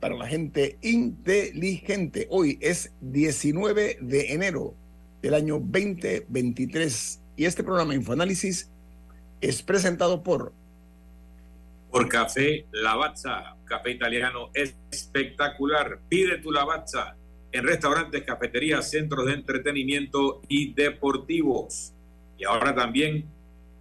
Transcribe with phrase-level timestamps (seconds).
[0.00, 2.26] para la gente inteligente.
[2.30, 4.74] Hoy es 19 de enero
[5.22, 8.70] del año 2023 y este programa Infoanálisis
[9.40, 10.52] es presentado por
[11.90, 15.98] por Café Lavazza, café italiano espectacular.
[16.08, 17.16] Pide tu Lavazza
[17.50, 21.92] en restaurantes, cafeterías, centros de entretenimiento y deportivos.
[22.38, 23.24] Y ahora también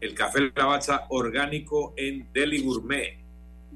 [0.02, 3.19] el café Lavazza orgánico en Deli Gourmet.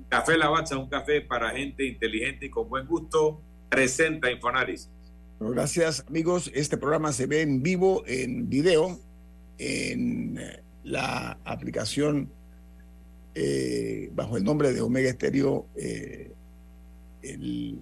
[0.10, 4.90] Café Lavazza, un café para gente inteligente y con buen gusto, presenta Infoanálisis.
[5.40, 9.00] Gracias amigos, este programa se ve en vivo, en video,
[9.58, 10.40] en
[10.84, 12.32] la aplicación
[13.36, 15.68] eh, bajo el nombre de Omega Estéreo.
[15.76, 16.32] Eh,
[17.24, 17.80] el,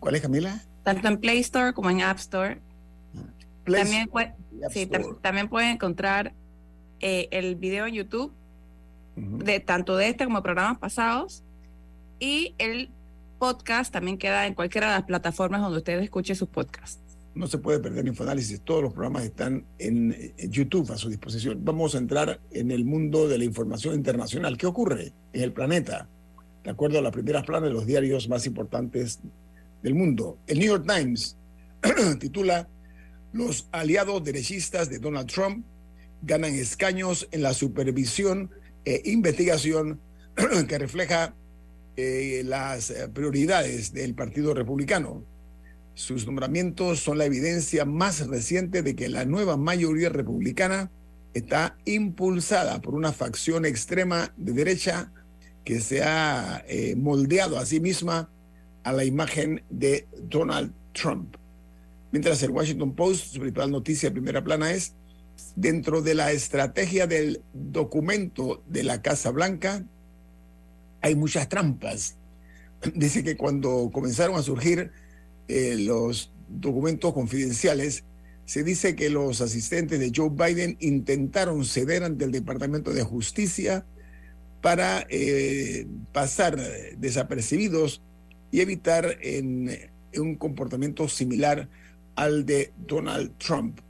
[0.00, 0.62] ¿Cuál es Camila?
[0.82, 2.60] Tanto en Play Store como en App Store.
[3.64, 5.04] Play también, Store puede- y App sí, Store.
[5.04, 6.34] tam- también pueden encontrar
[7.00, 8.32] eh, el video en YouTube
[9.16, 11.42] De tanto de este como programas pasados
[12.18, 12.90] y el
[13.38, 17.00] podcast también queda en cualquiera de las plataformas donde usted escuche sus podcasts.
[17.34, 18.60] No se puede perder Infoanálisis.
[18.60, 21.64] Todos los programas están en, en YouTube a su disposición.
[21.64, 24.56] Vamos a entrar en el mundo de la información internacional.
[24.56, 26.08] ¿Qué ocurre en el planeta?
[26.62, 29.20] De acuerdo a las primeras planas de los diarios más importantes
[29.82, 30.38] del mundo.
[30.46, 31.36] El New York Times
[32.20, 32.68] titula
[33.32, 35.64] Los aliados derechistas de Donald Trump
[36.22, 38.50] ganan escaños en la supervisión
[38.84, 40.00] e investigación
[40.68, 41.34] que refleja
[41.96, 45.24] eh, las eh, prioridades del Partido Republicano.
[45.94, 50.90] Sus nombramientos son la evidencia más reciente de que la nueva mayoría republicana
[51.34, 55.12] está impulsada por una facción extrema de derecha
[55.64, 58.30] que se ha eh, moldeado a sí misma
[58.84, 61.36] a la imagen de Donald Trump.
[62.10, 64.94] Mientras el Washington Post, su principal noticia de primera plana es,
[65.56, 69.84] dentro de la estrategia del documento de la Casa Blanca,
[71.00, 72.16] hay muchas trampas.
[72.94, 74.90] Dice que cuando comenzaron a surgir
[75.48, 78.04] eh, los documentos confidenciales,
[78.44, 83.86] se dice que los asistentes de Joe Biden intentaron ceder ante el Departamento de Justicia
[84.60, 86.58] para eh, pasar
[86.98, 88.02] desapercibidos
[88.50, 89.16] y evitar
[90.16, 91.68] un comportamiento similar
[92.16, 93.80] al de Donald Trump.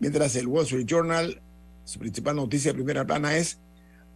[0.00, 1.40] Mientras el Wall Street Journal,
[1.84, 3.58] su principal noticia de primera plana es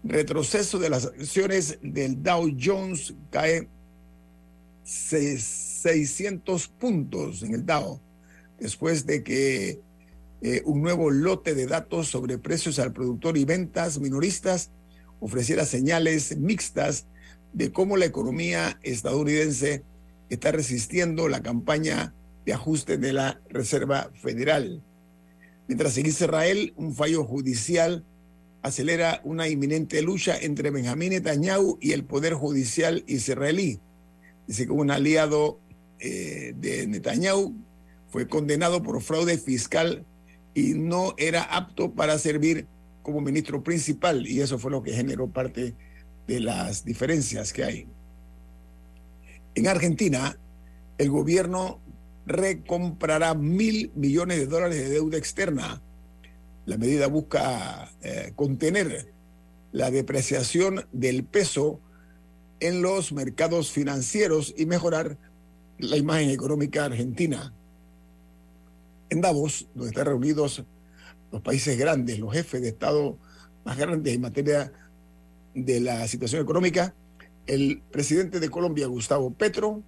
[0.02, 3.68] retroceso de las acciones del Dow Jones cae
[4.82, 8.00] se- 600 puntos en el Dow
[8.58, 9.80] después de que
[10.42, 14.70] eh, un nuevo lote de datos sobre precios al productor y ventas minoristas
[15.20, 17.06] ofreciera señales mixtas
[17.52, 19.84] de cómo la economía estadounidense
[20.28, 24.82] está resistiendo la campaña de ajuste de la Reserva Federal.
[25.66, 28.04] Mientras en Israel, un fallo judicial
[28.62, 33.80] acelera una inminente lucha entre Benjamín Netanyahu y el Poder Judicial israelí.
[34.46, 35.60] Dice que un aliado
[35.98, 37.54] eh, de Netanyahu
[38.08, 40.06] fue condenado por fraude fiscal
[40.54, 42.66] y no era apto para servir
[43.02, 45.74] como ministro principal y eso fue lo que generó parte
[46.26, 47.88] de las diferencias que hay.
[49.54, 50.38] En Argentina,
[50.96, 51.80] el gobierno
[52.26, 55.82] recomprará mil millones de dólares de deuda externa.
[56.66, 59.12] La medida busca eh, contener
[59.72, 61.80] la depreciación del peso
[62.60, 65.18] en los mercados financieros y mejorar
[65.78, 67.52] la imagen económica argentina.
[69.10, 70.64] En Davos, donde están reunidos
[71.30, 73.18] los países grandes, los jefes de Estado
[73.64, 74.72] más grandes en materia
[75.54, 76.94] de la situación económica,
[77.46, 79.82] el presidente de Colombia, Gustavo Petro,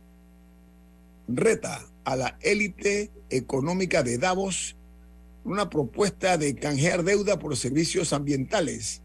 [1.28, 4.76] reta a la élite económica de Davos
[5.44, 9.02] una propuesta de canjear deuda por servicios ambientales.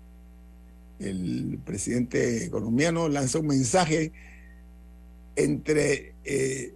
[1.00, 4.12] El presidente colombiano lanza un mensaje
[5.36, 6.74] entre eh,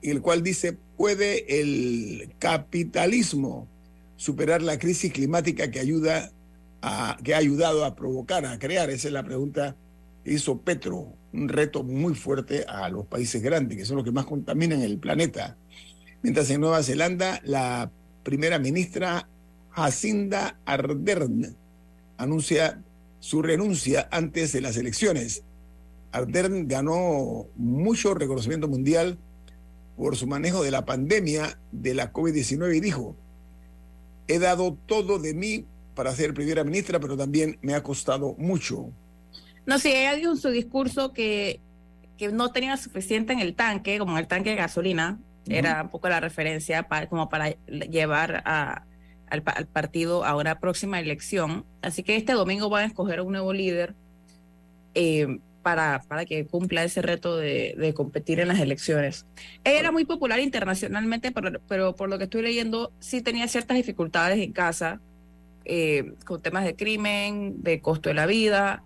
[0.00, 3.68] el cual dice, ¿puede el capitalismo
[4.16, 6.32] superar la crisis climática que ayuda
[6.80, 8.88] a, que ha ayudado a provocar, a crear?
[8.88, 9.76] Esa es la pregunta
[10.24, 14.12] que hizo Petro, un reto muy fuerte a los países grandes, que son los que
[14.12, 15.56] más contaminan el planeta.
[16.22, 17.90] Mientras en Nueva Zelanda, la
[18.22, 19.28] primera ministra
[19.70, 21.56] Jacinda Ardern
[22.16, 22.82] anuncia
[23.18, 25.42] su renuncia antes de las elecciones.
[26.12, 29.18] Ardern ganó mucho reconocimiento mundial
[29.96, 33.16] por su manejo de la pandemia de la COVID-19 y dijo,
[34.28, 38.90] he dado todo de mí para ser primera ministra, pero también me ha costado mucho.
[39.66, 41.60] No, sí, ella dijo en su discurso que,
[42.18, 45.18] que no tenía suficiente en el tanque, como en el tanque de gasolina,
[45.48, 48.84] era un poco la referencia para, como para llevar a,
[49.28, 51.64] al, partido a una próxima elección.
[51.82, 53.94] Así que este domingo van a escoger un nuevo líder
[54.94, 59.26] eh, para, para que cumpla ese reto de, competir en las elecciones.
[59.64, 63.76] Ella era muy popular internacionalmente, pero, pero por lo que estoy leyendo, sí tenía ciertas
[63.76, 65.00] dificultades en casa
[65.64, 68.84] eh, con temas de crimen, de costo de la vida,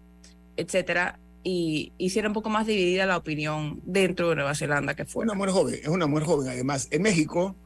[0.58, 1.18] etcétera.
[1.42, 5.24] Y hiciera un poco más dividida la opinión dentro de Nueva Zelanda que fue.
[5.24, 6.88] Una mujer joven, es una mujer joven además.
[6.90, 7.56] En México,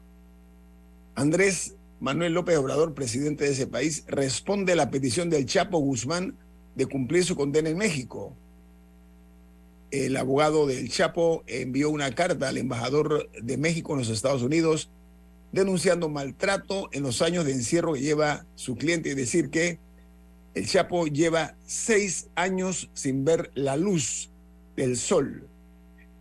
[1.15, 6.37] Andrés Manuel López Obrador, presidente de ese país, responde a la petición del Chapo Guzmán
[6.75, 8.37] de cumplir su condena en México
[9.93, 14.89] el abogado del Chapo envió una carta al embajador de México en los Estados Unidos
[15.51, 19.79] denunciando maltrato en los años de encierro que lleva su cliente y decir que
[20.53, 24.31] el Chapo lleva seis años sin ver la luz
[24.75, 25.47] del sol.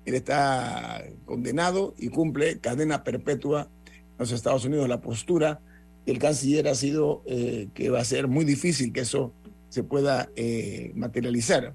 [0.04, 4.88] Él está condenado y cumple cadena perpetua en los Estados Unidos.
[4.88, 5.60] La postura
[6.06, 9.32] del canciller ha sido eh, que va a ser muy difícil que eso
[9.68, 11.74] se pueda eh, materializar.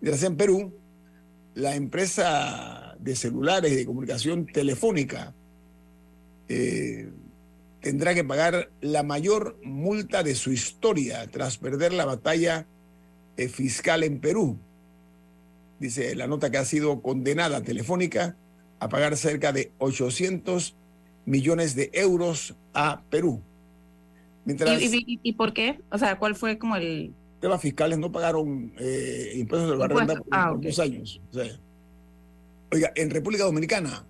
[0.00, 0.72] Mientras en Perú,
[1.54, 5.34] la empresa de celulares y de comunicación telefónica
[6.48, 7.10] eh,
[7.80, 12.66] tendrá que pagar la mayor multa de su historia tras perder la batalla
[13.48, 14.58] fiscal en Perú.
[15.78, 18.36] Dice la nota que ha sido condenada Telefónica
[18.80, 20.76] a pagar cerca de 800
[21.24, 23.42] millones de euros a Perú.
[24.46, 25.80] ¿Y, por qué?
[25.90, 30.14] O sea, ¿cuál fue como el, temas fiscales no pagaron eh, impuestos de la renta
[30.16, 31.20] por, ah, dos años.
[32.70, 34.06] oiga, en República Dominicana,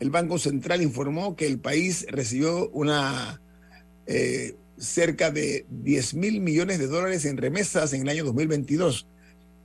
[0.00, 3.40] el Banco Central informó que el país recibió una
[4.06, 9.06] eh, cerca de 10 mil millones de dólares en remesas en el año 2022,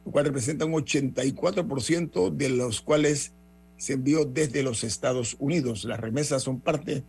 [0.05, 3.33] lo cual representa un 84% de los cuales
[3.77, 5.83] se envió desde los Estados Unidos.
[5.83, 7.03] Las remesas son parte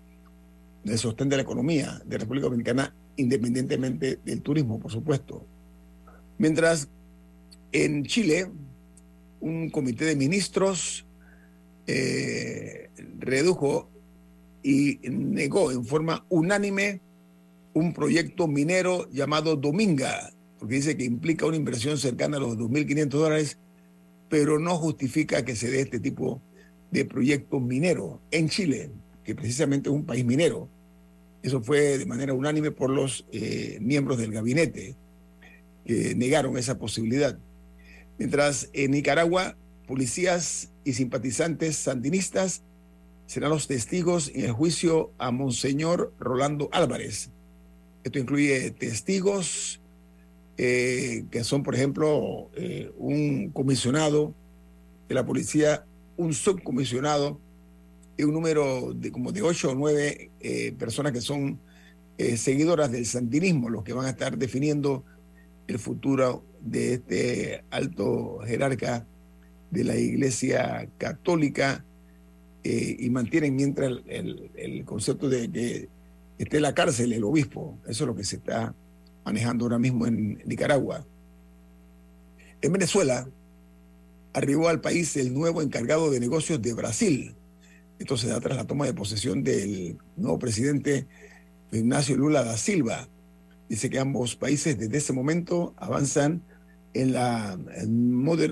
[0.84, 5.46] del sostén de la economía de República Dominicana, independientemente del turismo, por supuesto.
[6.38, 6.88] Mientras
[7.70, 8.50] en Chile,
[9.40, 11.06] un comité de ministros
[11.86, 13.90] eh, redujo
[14.62, 17.00] y negó en forma unánime
[17.74, 23.08] un proyecto minero llamado Dominga, porque dice que implica una inversión cercana a los 2.500
[23.08, 23.58] dólares,
[24.28, 26.40] pero no justifica que se dé este tipo
[26.90, 28.90] de proyecto minero en Chile,
[29.24, 30.68] que precisamente es un país minero.
[31.42, 34.94] Eso fue de manera unánime por los eh, miembros del gabinete
[35.84, 37.38] que negaron esa posibilidad.
[38.18, 39.56] Mientras en Nicaragua,
[39.86, 42.62] policías y simpatizantes sandinistas
[43.32, 47.30] serán los testigos en el juicio a Monseñor Rolando Álvarez.
[48.04, 49.80] Esto incluye testigos
[50.58, 54.34] eh, que son, por ejemplo, eh, un comisionado
[55.08, 55.86] de la policía,
[56.18, 57.40] un subcomisionado
[58.18, 61.58] y un número de como de ocho o nueve eh, personas que son
[62.36, 65.04] seguidoras del sandinismo, los que van a estar definiendo
[65.66, 69.06] el futuro de este alto jerarca
[69.70, 71.82] de la Iglesia Católica
[72.64, 75.88] eh, y mantienen mientras el, concepto de que
[76.38, 77.78] esté en la cárcel el obispo.
[77.86, 78.74] Eso es lo que se está
[79.24, 81.04] manejando ahora mismo en Nicaragua.
[82.60, 83.28] En Venezuela
[84.32, 87.34] arribó al país el nuevo encargado de negocios de Brasil.
[87.98, 91.06] Esto se da tras la toma de posesión del nuevo presidente
[91.72, 93.08] Ignacio Lula da Silva.
[93.68, 96.42] Dice que ambos países desde ese momento avanzan
[96.94, 97.58] en la,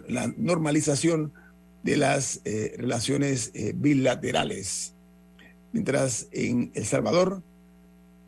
[0.08, 1.32] la normalización
[1.82, 4.94] de las eh, relaciones eh, bilaterales.
[5.72, 7.42] Mientras en El Salvador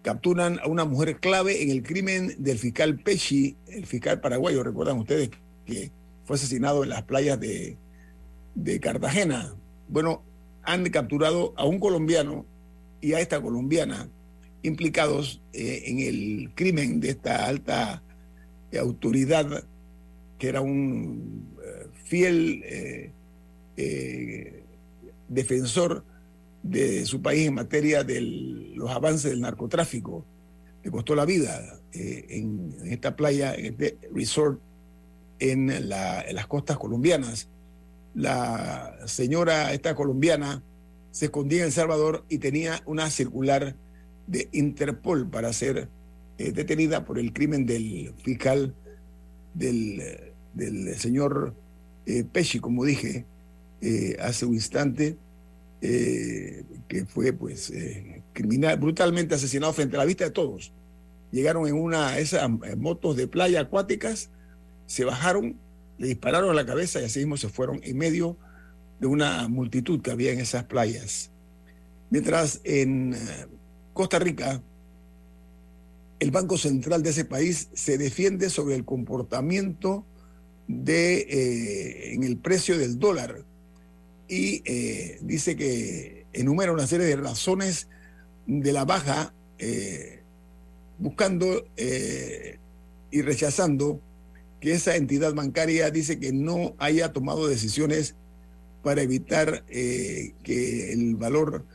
[0.02, 4.98] capturan a una mujer clave en el crimen del fiscal Pechi, el fiscal paraguayo, recuerdan
[4.98, 5.30] ustedes
[5.64, 5.90] que
[6.24, 7.76] fue asesinado en las playas de,
[8.54, 9.54] de Cartagena.
[9.88, 10.22] Bueno,
[10.62, 12.46] han capturado a un colombiano
[13.00, 14.08] y a esta colombiana
[14.62, 18.02] implicados eh, en el crimen de esta alta
[18.80, 19.64] autoridad,
[20.38, 21.48] que era un
[23.76, 24.64] eh,
[25.28, 26.04] defensor
[26.62, 30.24] de su país en materia de los avances del narcotráfico.
[30.82, 34.60] le costó la vida eh, en, esta playa, en este resort
[35.38, 37.48] en, las costas colombianas.
[38.14, 40.62] La señora, esta colombiana,
[41.10, 43.76] se escondía en El Salvador y tenía una circular
[44.26, 45.88] de Interpol para ser
[46.38, 48.74] eh, detenida por el crimen del fiscal
[49.54, 50.02] del,
[50.54, 51.54] del señor
[52.06, 52.24] eh,
[52.60, 53.26] como dije
[53.82, 55.16] eh, hace un instante,
[55.80, 57.72] que fue pues
[58.32, 60.72] criminal, brutalmente asesinado frente a la vista de todos.
[61.32, 64.30] Llegaron en una esas motos de playa acuáticas
[64.92, 65.56] se bajaron,
[65.96, 68.36] le dispararon a la cabeza y así mismo se fueron en medio
[69.00, 71.30] de una multitud que había en esas playas.
[72.10, 73.18] Mientras en eh,
[73.94, 74.62] Costa Rica,
[76.20, 80.04] el Banco Central de ese país se defiende sobre el comportamiento
[80.68, 83.44] de, eh, en el precio del dólar
[84.32, 87.88] y eh, dice que enumera una serie de razones
[88.46, 89.34] de la baja,
[90.98, 94.00] buscando y rechazando
[94.62, 98.14] que esa entidad bancaria dice que no haya tomado decisiones
[98.82, 101.66] para evitar eh, que el valor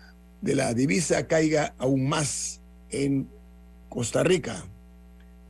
[0.42, 3.28] de la divisa caiga aún más en
[3.90, 4.66] Costa Rica.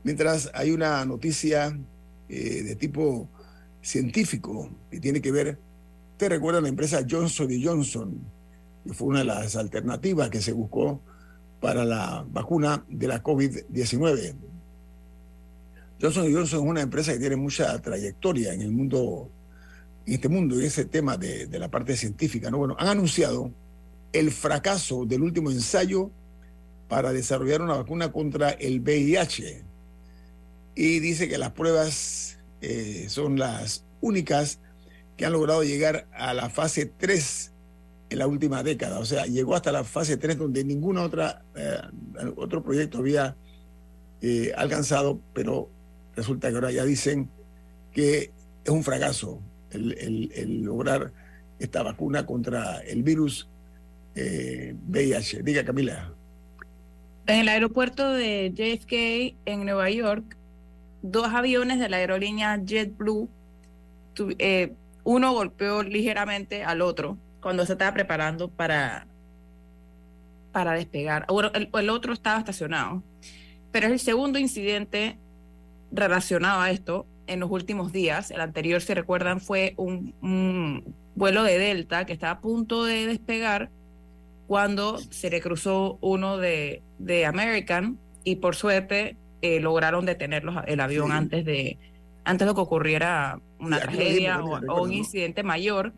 [0.02, 1.78] Mientras hay una noticia
[2.28, 3.28] eh, de tipo
[3.82, 5.58] científico que tiene que ver,
[6.18, 8.20] usted recuerda la empresa Johnson Johnson,
[8.84, 11.00] que fue una de las alternativas que se buscó
[11.60, 14.34] para la vacuna de la COVID-19.
[16.02, 19.30] Johnson Johnson es una empresa que tiene mucha trayectoria en el mundo,
[20.06, 22.50] en este mundo, en ese tema de, la parte científica.
[22.50, 22.58] ¿no?
[22.58, 23.52] Bueno, han anunciado
[24.12, 26.10] el fracaso del último ensayo
[26.88, 29.62] para desarrollar una vacuna contra el VIH.
[30.74, 34.58] Y dice que las pruebas eh, son las únicas
[35.18, 37.52] que han logrado llegar a la fase 3
[38.10, 39.00] en la última década.
[39.00, 41.80] O sea, llegó hasta la fase 3 donde ningún eh,
[42.36, 43.36] otro proyecto había
[44.22, 45.68] eh, alcanzado, pero
[46.14, 47.28] resulta que ahora ya dicen
[47.92, 48.30] que
[48.64, 51.12] es un fracaso el, lograr
[51.58, 53.48] esta vacuna contra el virus
[54.14, 55.38] VIH.
[55.38, 56.14] Eh, Diga, Camila.
[57.26, 60.36] En el aeropuerto de JFK en Nueva York,
[61.02, 63.28] dos aviones de la aerolínea JetBlue,
[64.38, 64.72] eh,
[65.08, 69.06] uno golpeó ligeramente al otro cuando se estaba preparando para,
[70.52, 71.24] para despegar.
[71.54, 73.02] el, el otro estaba estacionado.
[73.72, 75.16] Pero es el segundo incidente
[75.90, 78.30] relacionado a esto en los últimos días.
[78.30, 80.84] El anterior, si recuerdan, fue un,
[81.14, 83.70] vuelo de Delta que estaba a punto de despegar
[84.46, 90.80] cuando se le cruzó uno de, de American y por suerte eh, lograron detener el
[90.80, 91.78] avión antes de
[92.28, 95.94] antes de que ocurriera una tragedia o, un incidente mayor.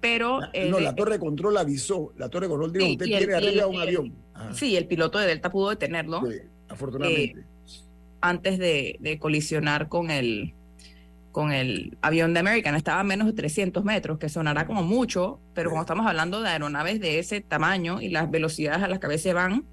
[0.00, 0.40] Pero.
[0.40, 2.12] La, no, la torre de control avisó.
[2.16, 4.14] La torre de control dijo: Usted tiene arriba un avión.
[4.52, 6.22] Sí, el piloto de Delta pudo detenerlo.
[6.68, 7.40] afortunadamente.
[7.40, 7.44] Eh,
[8.20, 10.52] antes de, colisionar con el,
[11.32, 12.74] con el avión de American.
[12.74, 16.50] Estaba a menos de 300 metros, que sonará como mucho, pero cuando estamos hablando de
[16.50, 19.64] aeronaves de ese tamaño y las velocidades a las que a veces van,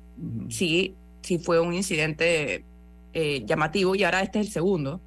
[0.47, 2.63] sí, sí fue un incidente
[3.13, 5.01] eh, llamativo y ahora este es el segundo.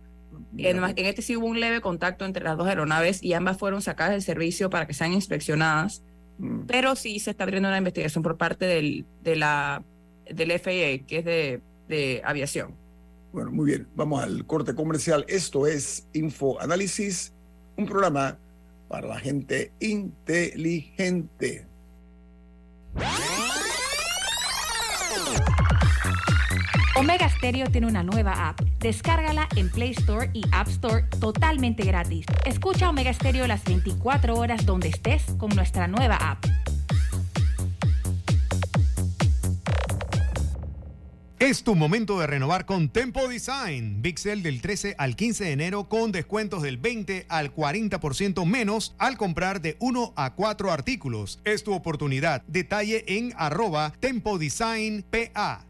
[0.57, 4.13] En, este sí hubo un leve contacto entre las dos aeronaves y ambas fueron sacadas
[4.13, 6.03] del servicio para que sean inspeccionadas,
[6.39, 6.63] mm.
[6.67, 9.85] pero sí se está abriendo una investigación por parte del, de la,
[10.29, 12.75] del FAA, que es de, de aviación.
[13.33, 15.25] Bueno, muy bien, vamos al corte comercial.
[15.29, 17.33] Esto es Info Análisis,
[17.77, 18.39] un programa
[18.89, 21.67] para la gente inteligente.
[27.01, 28.61] Omega Stereo tiene una nueva app.
[28.79, 32.27] Descárgala en Play Store y App Store totalmente gratis.
[32.45, 36.45] Escucha Omega Stereo las 24 horas donde estés con nuestra nueva app.
[41.39, 44.03] Es tu momento de renovar con Tempo Design.
[44.03, 49.17] Big del 13 al 15 de enero con descuentos del 20 al 40% menos al
[49.17, 51.41] comprar de 1 a 4 artículos.
[51.45, 52.43] Es tu oportunidad.
[52.47, 55.70] Detalle en arroba Tempo Design PA.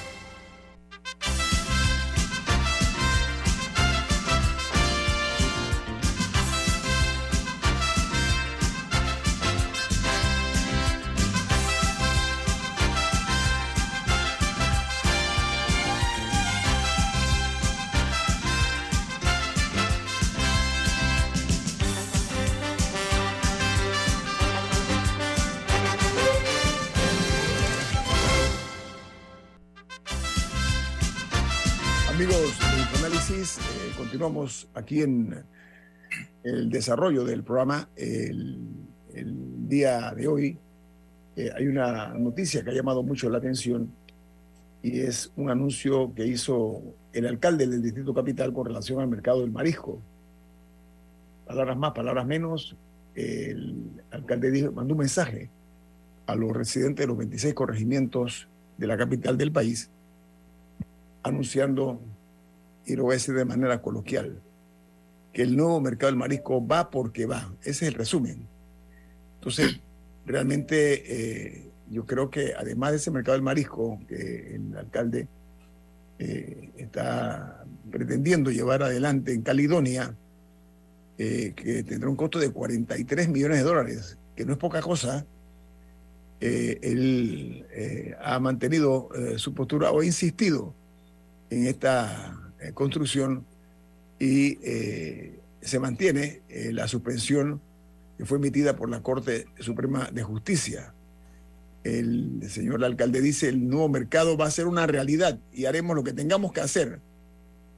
[34.11, 35.41] Continuamos aquí en
[36.43, 37.87] el desarrollo del programa.
[37.95, 38.67] El,
[39.69, 40.57] día de hoy
[41.37, 43.89] eh, hay una noticia que ha llamado mucho la atención
[44.83, 46.81] y es un anuncio que hizo
[47.13, 50.01] el alcalde del Distrito Capital con relación al mercado del marisco.
[51.47, 52.75] Palabras más, palabras menos,
[53.15, 55.49] el alcalde dijo, mandó un mensaje
[56.27, 59.89] a los residentes de los 26 corregimientos de la capital del país,
[61.23, 62.01] anunciando,
[62.85, 64.41] y lo voy a decir de manera coloquial,
[65.33, 67.53] que el nuevo mercado del marisco va porque va.
[67.61, 68.47] Ese es el resumen.
[69.35, 69.79] Entonces,
[70.25, 75.27] realmente eh, yo creo que además de ese mercado del marisco que el alcalde
[76.19, 80.15] eh, está pretendiendo llevar adelante en Caledonia,
[81.17, 85.25] eh, que tendrá un costo de 43 millones de dólares, que no es poca cosa,
[86.39, 87.67] él
[88.19, 90.73] ha mantenido su postura o ha insistido
[91.51, 92.40] en esta
[92.73, 93.45] construcción
[94.21, 97.59] y eh, se mantiene eh, la suspensión
[98.17, 100.93] que fue emitida por la Corte Suprema de Justicia.
[101.83, 106.03] El señor alcalde dice, el nuevo mercado va a ser una realidad y haremos lo
[106.03, 106.99] que tengamos que hacer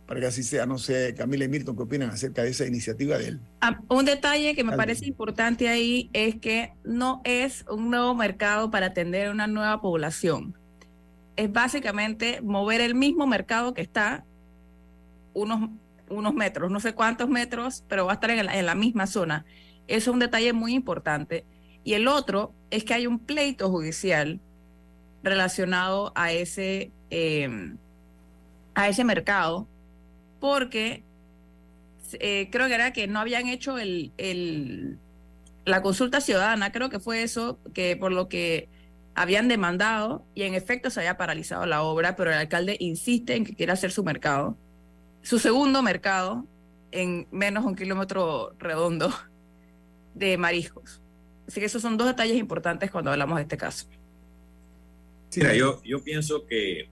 [0.06, 0.66] para que así sea.
[0.66, 3.40] No sé, Camila y Milton, ¿qué opinan acerca de esa iniciativa de él?
[3.62, 8.70] Ah, un detalle que me parece importante ahí es que no es un nuevo mercado
[8.70, 10.58] para atender a una nueva población.
[11.38, 14.26] Es básicamente mover el mismo mercado que está
[15.34, 15.70] unos
[16.10, 19.46] unos metros, no sé cuántos metros, pero va a estar en la, misma zona.
[19.88, 21.46] Eso es un detalle muy importante.
[21.84, 24.40] Y el otro es que hay un pleito judicial
[25.24, 27.78] relacionado a ese, em,
[28.76, 29.68] a ese mercado,
[30.40, 31.04] porque
[32.20, 35.00] eh, creo que era que no habían hecho el, el,
[35.66, 38.70] la consulta ciudadana, creo que fue eso, que por lo que
[39.16, 43.46] habían demandado y en efecto se había paralizado la obra, pero el alcalde insiste en
[43.46, 44.58] que quiere hacer su mercado
[45.24, 46.46] su segundo mercado
[46.92, 49.12] en menos de un kilómetro redondo
[50.14, 51.02] de mariscos.
[51.48, 53.88] Así que esos son dos detalles importantes cuando hablamos de este caso.
[55.36, 56.90] Mira, yo, yo pienso que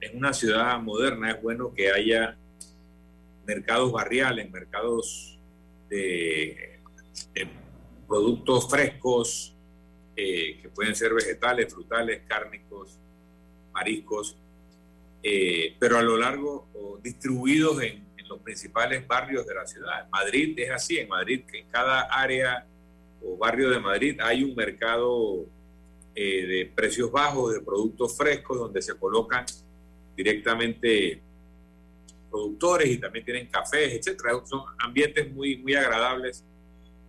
[0.00, 2.36] en una ciudad moderna es bueno que haya
[3.44, 5.38] mercados barriales, mercados
[5.88, 6.78] de,
[8.06, 9.56] productos frescos,
[10.14, 13.00] eh, que pueden ser vegetales, frutales, cárnicos,
[13.72, 14.36] mariscos,
[15.22, 20.08] eh, pero a lo largo o distribuidos en, los principales barrios de la ciudad.
[20.08, 22.66] Madrid es así, en Madrid, que en cada área
[23.20, 25.44] o barrio de Madrid hay un mercado
[26.14, 29.44] eh, de precios bajos, de productos frescos, donde se colocan
[30.16, 31.20] directamente
[32.30, 34.40] productores y también tienen cafés, etcétera.
[34.46, 36.42] Son ambientes muy, muy agradables,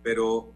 [0.02, 0.52] pero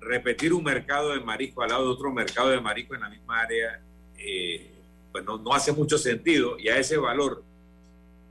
[0.00, 3.40] repetir un mercado de marisco al lado de otro mercado de marisco en la misma
[3.40, 3.82] área
[4.16, 4.75] eh,
[5.16, 7.42] pues no, hace mucho sentido y a ese valor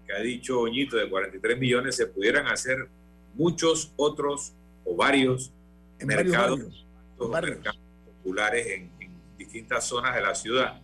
[0.06, 2.88] que ha dicho Oñito de 43 millones se pudieran hacer
[3.34, 5.52] muchos otros o varios
[6.00, 6.86] mercados,
[7.18, 8.92] populares en,
[9.36, 10.80] distintas zonas de la ciudad.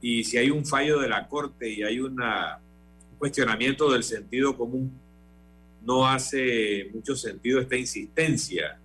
[0.00, 2.58] Y si hay un fallo de la Corte y hay una,
[3.12, 4.92] un cuestionamiento del sentido común,
[5.82, 8.80] no hace mucho sentido esta insistencia,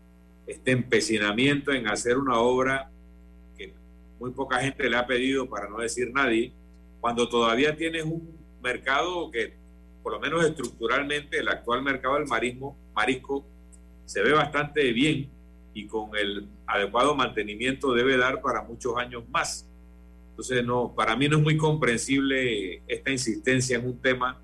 [0.45, 2.90] este empecinamiento en hacer una obra
[4.21, 6.53] muy poca gente le ha pedido, para no decir nadie,
[6.99, 9.55] cuando todavía tienes un mercado que,
[10.03, 13.43] por lo menos estructuralmente, el actual mercado del marismo, marisco
[14.05, 15.27] se ve bastante bien
[15.73, 19.67] y con el adecuado mantenimiento debe dar para muchos años más.
[20.29, 24.39] Entonces, no, para mí no es muy comprensible esta insistencia en un tema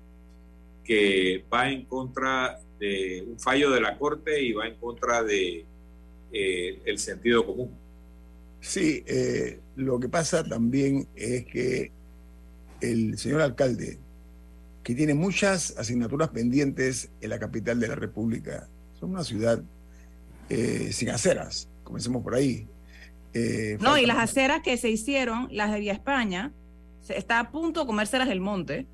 [0.82, 5.64] que va en contra de un fallo de la Corte y va en contra de
[6.32, 7.70] eh, el sentido común.
[8.60, 11.92] Sí, eh, lo que pasa también es que
[12.80, 13.98] el señor alcalde,
[14.82, 19.62] que tiene muchas asignaturas pendientes en la capital de la República, son una ciudad
[20.48, 22.66] eh, sin aceras, comencemos por ahí.
[23.34, 26.52] Eh, no, y las aceras que se hicieron, las de Vía España,
[27.08, 28.84] está a punto de comérselas del monte,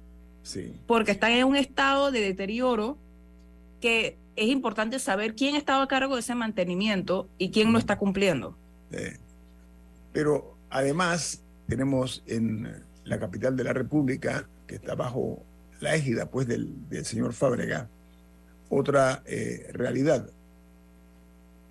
[0.42, 0.74] sí.
[0.86, 2.98] porque están en un estado de deterioro
[3.80, 7.96] que es importante saber quién estaba a cargo de ese mantenimiento y quién no está
[7.96, 8.58] cumpliendo.
[10.12, 15.42] Pero además tenemos en la capital de la República, que está bajo
[15.80, 17.88] la égida pues, del, señor Fábrega,
[18.68, 20.28] otra eh, realidad.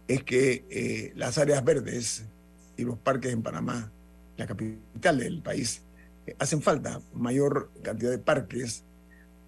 [0.07, 2.23] Es que eh, las áreas verdes
[2.77, 3.91] y los parques en Panamá,
[4.37, 5.81] la capital del país,
[6.25, 8.85] eh, hacen falta mayor cantidad de parques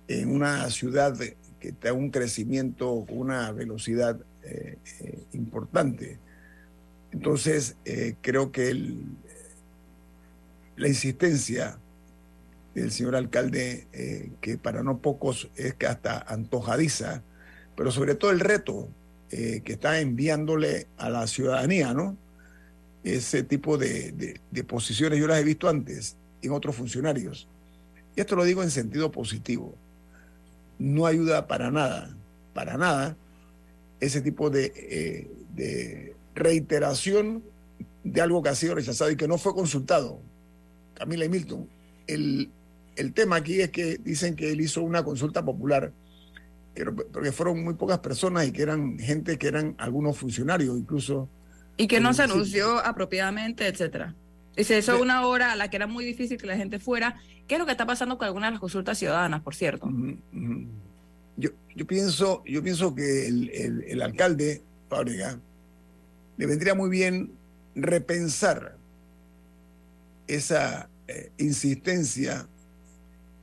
[0.10, 1.18] en una ciudad
[1.62, 4.20] que está un crecimiento con una velocidad
[5.32, 6.20] importante.
[7.16, 8.72] Entonces, eh, creo que
[10.76, 11.78] la insistencia
[12.74, 17.24] del señor alcalde, eh, que para no pocos es que hasta antojadiza,
[17.76, 18.90] pero sobre todo el reto
[19.32, 22.18] eh, que está enviándole a la ciudadanía, ¿no?
[23.04, 27.48] Ese tipo de, de, posiciones yo las he visto antes en otros funcionarios.
[28.16, 29.76] Y esto lo digo en sentido positivo.
[30.80, 32.16] No ayuda para nada,
[32.54, 33.16] para nada,
[34.00, 37.44] ese tipo de, eh, de reiteración
[38.04, 40.20] de algo que ha sido rechazado y que no fue consultado.
[40.96, 41.70] Camila y Milton,
[42.08, 42.50] el,
[42.96, 45.92] el tema aquí es que dicen que él hizo una consulta popular,
[47.12, 51.30] porque fueron muy pocas personas y que eran gente que eran algunos funcionarios incluso.
[51.78, 54.16] Y que no se anunció apropiadamente, etcétera.
[54.58, 57.20] Y se hizo una hora a la que era muy difícil que la gente fuera.
[57.48, 59.90] ¿Qué es lo que está pasando con algunas de las consultas ciudadanas, por cierto?
[61.38, 63.50] Yo, yo, pienso, yo pienso que el,
[63.86, 65.40] el, alcalde, Fábrega,
[66.38, 67.34] le vendría muy bien
[67.76, 68.78] repensar
[70.28, 72.48] esa eh, insistencia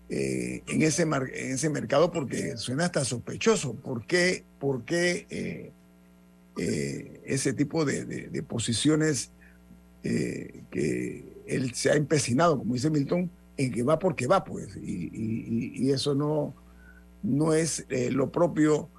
[0.09, 3.75] eh, en, ese en ese mercado porque suena hasta sospechoso.
[3.75, 5.27] ¿Por qué, por qué
[6.57, 9.31] eh, ese tipo de, posiciones
[10.03, 14.77] que él se ha empecinado, como dice Milton, en que va porque va, pues?
[14.77, 16.55] Y, eso no,
[17.23, 18.91] no es lo propio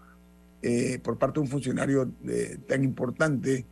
[1.04, 2.10] por parte de un funcionario
[2.68, 3.66] tan importante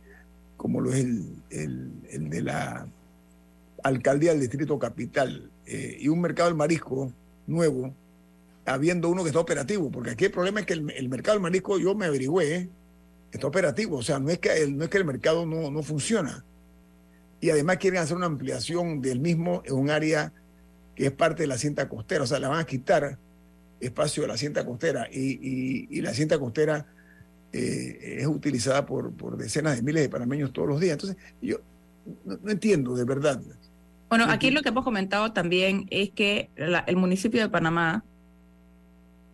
[0.62, 2.86] como lo es el, el, de la
[3.82, 7.12] alcaldía del distrito capital eh, y un mercado del marisco
[7.46, 7.94] nuevo,
[8.64, 11.78] habiendo uno que está operativo, porque aquí el problema es que el, mercado del marisco,
[11.78, 12.68] yo me averigüé,
[13.32, 15.82] está operativo, o sea, no es que el, no es que el mercado no, no
[15.82, 16.44] funciona.
[17.40, 20.32] Y además quieren hacer una ampliación del mismo en un área
[20.94, 23.18] que es parte de la cinta costera, o sea, la van a quitar
[23.80, 26.86] espacio de la cinta costera y, y la cinta costera
[27.52, 30.94] eh, es utilizada por, por, decenas de miles de panameños todos los días.
[30.94, 31.58] Entonces, yo
[32.24, 33.42] no, entiendo de verdad.
[34.12, 38.04] Bueno, aquí lo que hemos comentado también es que el municipio de Panamá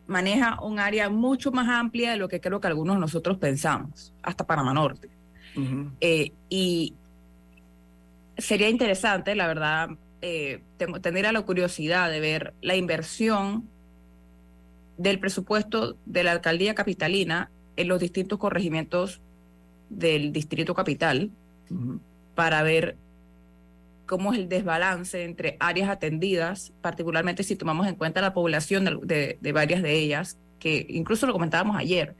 [0.06, 4.12] maneja un área mucho más amplia de lo que creo que algunos de nosotros pensamos,
[4.22, 5.08] hasta Panamá Norte.
[6.00, 6.94] Eh, y
[8.36, 9.88] sería interesante, la verdad,
[10.22, 10.62] eh,
[11.02, 13.68] tener la curiosidad de ver la inversión
[14.96, 19.20] del presupuesto de la alcaldía capitalina en los distintos corregimientos
[19.90, 21.32] del distrito capital
[22.36, 22.96] para ver
[24.08, 29.52] cómo es el desbalance entre áreas atendidas, particularmente si tomamos en cuenta la población de,
[29.52, 32.16] varias de ellas, que incluso lo comentábamos ayer.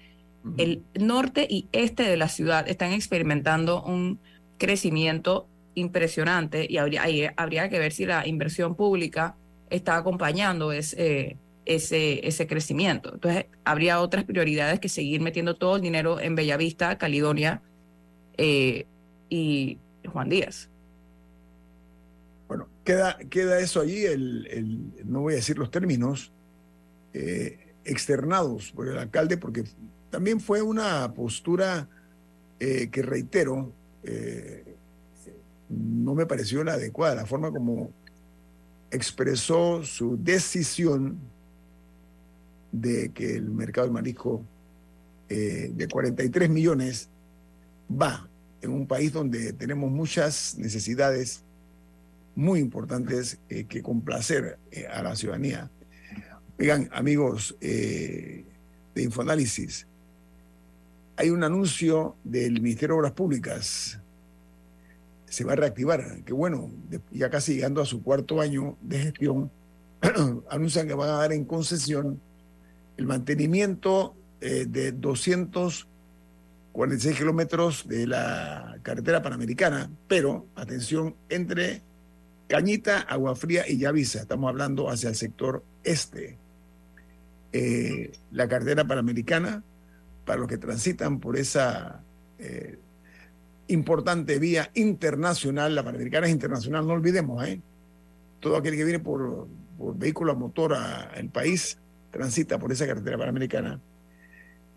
[0.57, 4.21] El norte y este de la ciudad están experimentando un
[4.59, 9.37] crecimiento impresionante y habría, habría que ver si la inversión pública
[9.71, 13.15] está acompañando ese, ese, ese crecimiento.
[13.15, 17.63] Entonces, habría otras prioridades que seguir metiendo todo el dinero en Bellavista, Caledonia
[18.37, 18.87] eh,
[19.31, 20.71] y Juan Díaz.
[22.89, 26.33] Queda, queda eso allí, el, no voy a decir los términos,
[27.13, 29.65] eh, externados por el alcalde, porque
[30.09, 31.87] también fue una postura
[32.59, 33.75] eh, que reitero,
[35.69, 37.93] no me pareció la adecuada, la forma como
[38.91, 41.19] expresó su decisión
[42.73, 44.43] de que el mercado del marisco
[45.29, 47.09] eh, de 43 millones
[47.91, 48.29] va
[48.63, 51.43] en un país donde tenemos muchas necesidades
[52.39, 55.69] muy importantes eh, que complacer eh, a la ciudadanía.
[56.57, 58.45] Oigan, amigos de
[58.95, 59.89] Infoanálisis,
[61.17, 63.99] hay un anuncio del Ministerio de Obras Públicas.
[65.27, 66.71] Se va a reactivar, que bueno,
[67.11, 69.51] ya casi llegando a su cuarto año de gestión,
[70.49, 72.21] anuncian que van a dar en concesión
[72.97, 81.88] el mantenimiento eh, de 246 kilómetros de la carretera panamericana, pero, atención, entre
[82.49, 86.39] Cañita, Agua Fría y Yavisa, estamos hablando hacia el sector este.
[87.53, 89.63] Eh, la carretera panamericana,
[90.25, 92.03] para los que transitan por esa
[92.39, 92.79] eh,
[93.69, 97.61] importante vía internacional, la panamericana es internacional, no olvidemos, ¿eh?
[98.41, 101.79] todo aquel que viene por, por vehículo a motor al país
[102.11, 103.81] transita por esa carretera panamericana.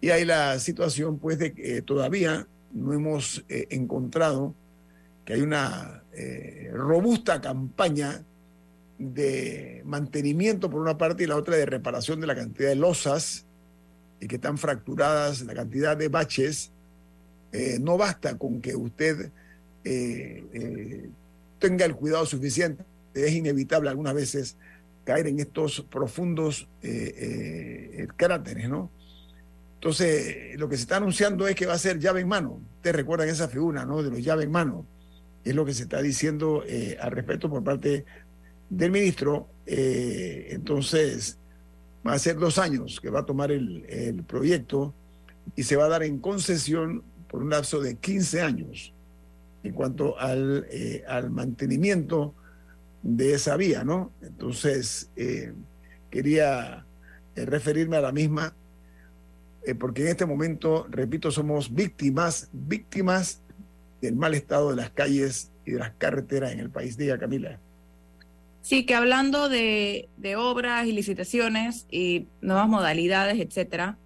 [0.01, 4.55] Y hay la situación, pues, de que todavía no hemos eh, encontrado
[5.25, 8.23] que hay una eh, robusta campaña
[8.97, 13.45] de mantenimiento por una parte y la otra de reparación de la cantidad de losas
[14.19, 16.71] y que están fracturadas, la cantidad de baches.
[17.51, 19.31] Eh, no basta con que usted
[21.59, 24.55] tenga el cuidado suficiente, es inevitable algunas veces
[25.03, 28.89] caer en estos profundos eh, eh, cráteres, ¿no?
[29.75, 32.61] Entonces, lo que se está anunciando es que va a ser llave en mano.
[32.77, 34.03] Ustedes recuerdan esa figura, ¿no?
[34.03, 34.85] De los llave en mano.
[35.43, 38.05] Es lo que se está diciendo eh, al respecto por parte
[38.69, 39.49] del ministro.
[39.65, 41.37] entonces,
[42.05, 44.93] va a ser dos años que va a tomar el, proyecto
[45.55, 48.93] y se va a dar en concesión por un lapso de 15 años
[49.63, 52.33] en cuanto al, eh, al mantenimiento
[53.03, 54.11] de esa vía, ¿no?
[54.21, 55.53] Entonces, eh,
[56.09, 56.85] quería
[57.35, 58.55] eh, referirme a la misma,
[59.79, 63.43] porque en este momento, repito, somos víctimas, víctimas
[64.01, 66.97] del mal estado de las calles y de las carreteras en el país.
[66.97, 67.59] Diga, Camila.
[68.61, 73.97] Sí, que hablando de, de obras y licitaciones y nuevas modalidades, etcétera,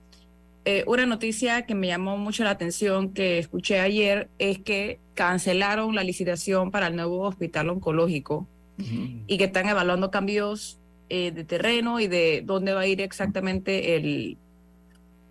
[0.68, 5.94] eh, una noticia que me llamó mucho la atención que escuché ayer es que cancelaron
[5.94, 12.02] la licitación para el nuevo hospital oncológico y que están evaluando cambios eh, de terreno
[12.02, 14.38] y de dónde va a ir exactamente el,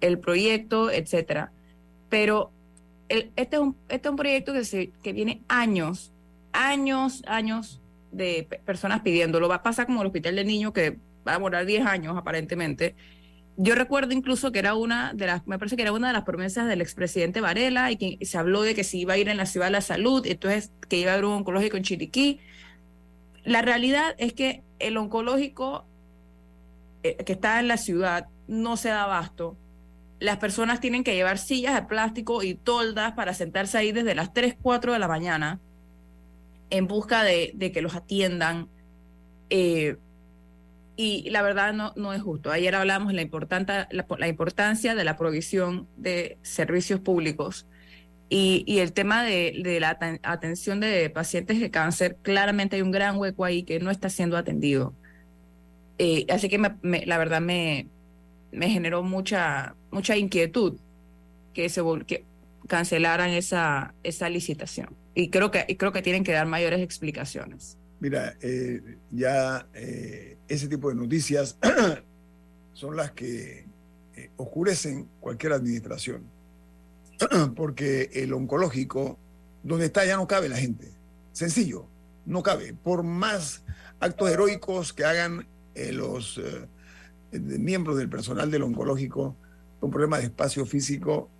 [0.00, 1.52] el proyecto, etcétera.
[2.08, 2.52] Pero
[3.08, 6.12] este, es un, este es un proyecto que, se, viene años,
[6.52, 7.80] años, años
[8.12, 9.48] de personas pidiéndolo.
[9.48, 12.94] Va a pasar como el hospital de niños que va a demorar 10 años aparentemente
[13.56, 16.24] yo recuerdo incluso que era una de las, me parece que era una de las
[16.24, 19.36] promesas del expresidente Varela y que se habló de que se iba a ir en
[19.36, 22.40] la ciudad de la salud, entonces que iba a haber un oncológico en Chiriquí.
[23.44, 25.86] La realidad es que el oncológico
[27.02, 29.56] eh, que está en la ciudad no se da abasto.
[30.20, 34.32] Las personas tienen que llevar sillas de plástico y toldas para sentarse ahí desde las
[34.32, 35.60] 3, 4 de la mañana
[36.70, 38.68] en busca de, de que los atiendan.
[39.50, 39.96] Eh,
[40.96, 42.50] y la verdad no, no es justo.
[42.50, 47.66] Ayer hablamos de la, la, importancia de la provisión de servicios públicos
[48.28, 52.92] y, y el tema de, de, la atención de pacientes de cáncer, claramente hay un
[52.92, 54.94] gran hueco ahí que no está siendo atendido.
[55.98, 57.88] Eh, así que la verdad me,
[58.50, 60.76] me generó mucha, mucha inquietud
[61.54, 62.24] que se que
[62.66, 64.88] cancelaran esa, esa licitación.
[65.14, 67.78] Y creo que, creo que tienen que dar mayores explicaciones.
[68.00, 71.56] Mira, eh, ya eh, ese tipo de noticias
[72.74, 73.66] son las que
[74.16, 76.24] eh, oscurecen cualquier administración.
[77.54, 79.18] Porque el oncológico,
[79.62, 80.90] donde está ya no cabe la gente.
[81.32, 81.86] Sencillo,
[82.26, 82.74] no cabe.
[82.74, 83.62] Por más
[84.00, 85.46] actos heroicos que hagan
[85.92, 86.40] los
[87.32, 89.36] miembros del personal del oncológico,
[89.84, 91.30] un problema de espacio físico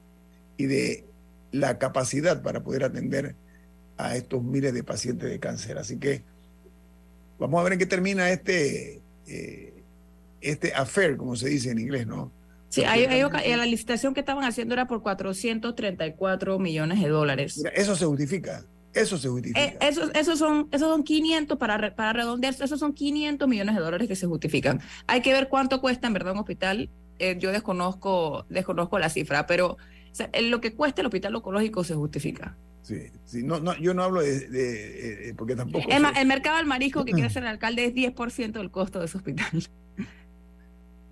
[0.57, 1.07] y de
[1.53, 3.37] la capacidad para poder atender
[3.97, 5.79] a estos miles de pacientes de cáncer.
[5.79, 6.25] Así que
[7.39, 9.85] Vamos a ver en qué termina este, eh,
[10.41, 12.33] este affair, como se dice en inglés, ¿no?
[12.69, 17.63] Sí, hay, la licitación que estaban haciendo era por 434 millones de dólares.
[17.75, 18.65] eso se justifica.
[18.93, 19.61] Eso se justifica.
[19.63, 24.09] Eh, esos, son, esos son 500, para, para redondear, esos son 500 millones de dólares
[24.09, 24.81] que se justifican.
[25.07, 26.91] Hay que ver cuánto cuesta en verdad un hospital.
[27.19, 29.77] Eh, yo desconozco, desconozco la cifra, pero
[30.43, 32.57] lo que cuesta el hospital oncológico se justifica.
[32.83, 35.87] Sí, sí no, no, yo no hablo de, eh, porque tampoco...
[35.89, 39.17] el mercado del marisco que quiere ser el alcalde es 10% del costo de ese
[39.17, 39.51] hospital.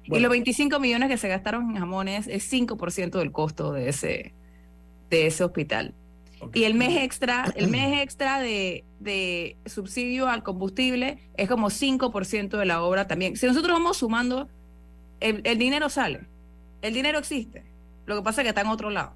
[0.04, 4.34] Y los 25 millones que se gastaron en jamones es 5% del costo de ese,
[5.10, 5.94] de ese hospital.
[6.52, 12.58] Y el mes extra, el mes extra de, de subsidio al combustible es como 5%
[12.58, 13.36] de la obra también.
[13.36, 14.48] Si nosotros vamos sumando,
[15.22, 16.20] el, dinero sale,
[16.82, 17.62] el dinero existe.
[18.06, 19.12] Lo que pasa es que está en otro lado.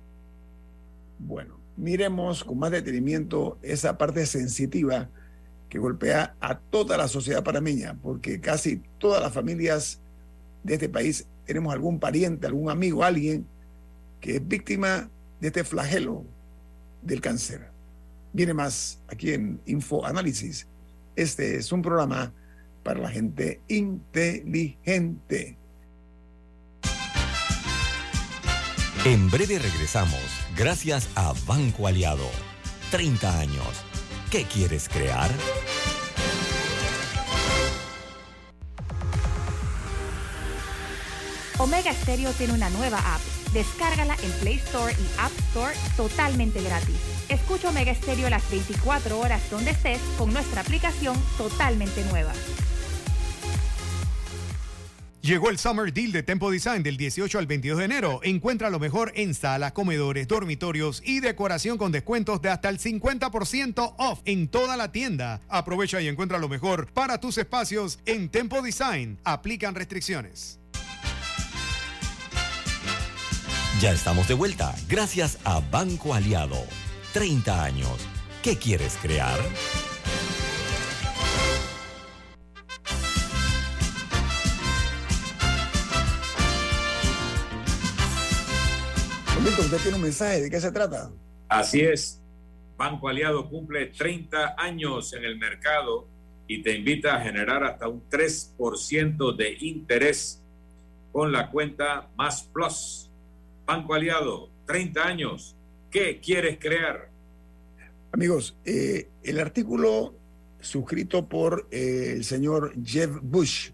[1.18, 5.08] Bueno, miremos con más detenimiento esa parte sensitiva
[5.68, 10.00] que golpea a toda la sociedad panameña, porque casi todas las familias
[10.62, 13.46] de este país tenemos algún pariente, algún amigo, alguien
[14.20, 16.24] que es víctima de este flagelo
[17.02, 17.68] del cáncer.
[18.32, 20.66] Viene más aquí en Info Análisis.
[21.14, 22.32] Este es un programa
[22.82, 25.56] para la gente inteligente.
[29.06, 30.20] En breve regresamos,
[30.56, 32.28] gracias a Banco Aliado.
[32.90, 33.68] 30 años.
[34.32, 35.30] ¿Qué quieres crear?
[41.58, 43.20] Omega Stereo tiene una nueva app.
[43.52, 46.96] Descárgala en Play Store y App Store totalmente gratis.
[47.28, 52.32] Escucha Omega Stereo las 24 horas donde estés con nuestra aplicación totalmente nueva.
[55.26, 58.20] Llegó el Summer Deal de Tempo Design del 18 al 22 de enero.
[58.22, 63.96] Encuentra lo mejor en salas, comedores, dormitorios y decoración con descuentos de hasta el 50%
[63.98, 65.40] off en toda la tienda.
[65.48, 69.18] Aprovecha y encuentra lo mejor para tus espacios en Tempo Design.
[69.24, 70.60] Aplican restricciones.
[73.80, 76.62] Ya estamos de vuelta gracias a Banco Aliado.
[77.14, 77.98] 30 años.
[78.44, 79.40] ¿Qué quieres crear?
[89.48, 91.10] Usted tiene un mensaje, ¿de qué se trata?
[91.48, 92.20] Así es.
[92.76, 96.06] Banco Aliado cumple 30 años en el mercado
[96.48, 100.42] y te invita a generar hasta un 3% de interés
[101.12, 103.10] con la cuenta Más Plus.
[103.64, 105.56] Banco Aliado, 30 años.
[105.90, 107.10] ¿Qué quieres crear?
[108.12, 110.14] Amigos, eh, el artículo
[110.60, 113.70] suscrito por eh, el señor Jeff Bush,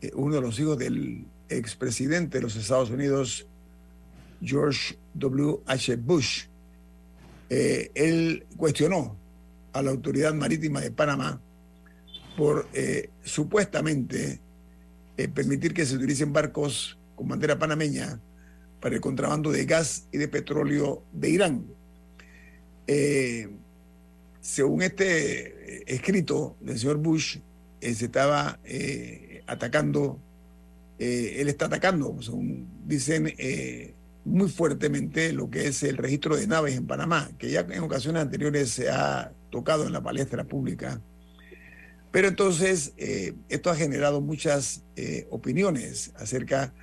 [0.00, 3.46] eh, uno de los hijos del expresidente de los Estados Unidos,
[4.42, 5.60] George W.
[5.66, 5.96] H.
[5.96, 6.44] Bush,
[7.48, 9.16] él cuestionó
[9.72, 11.40] a la Autoridad Marítima de Panamá
[12.36, 12.66] por
[13.22, 14.40] supuestamente
[15.34, 18.18] permitir que se utilicen barcos con bandera panameña
[18.82, 21.66] para el contrabando de gas y de petróleo de Irán.
[22.88, 23.48] Eh,
[24.40, 27.38] según este eh, escrito del señor Bush,
[27.80, 28.58] eh, se estaba
[29.46, 30.20] atacando,
[30.98, 33.32] él está atacando, según dicen,
[34.24, 38.22] muy fuertemente lo que es el registro de naves en Panamá, que ya en ocasiones
[38.22, 41.00] anteriores se ha tocado en la palestra pública.
[42.10, 42.92] Pero entonces
[43.48, 44.84] esto ha generado muchas
[45.30, 46.74] opiniones acerca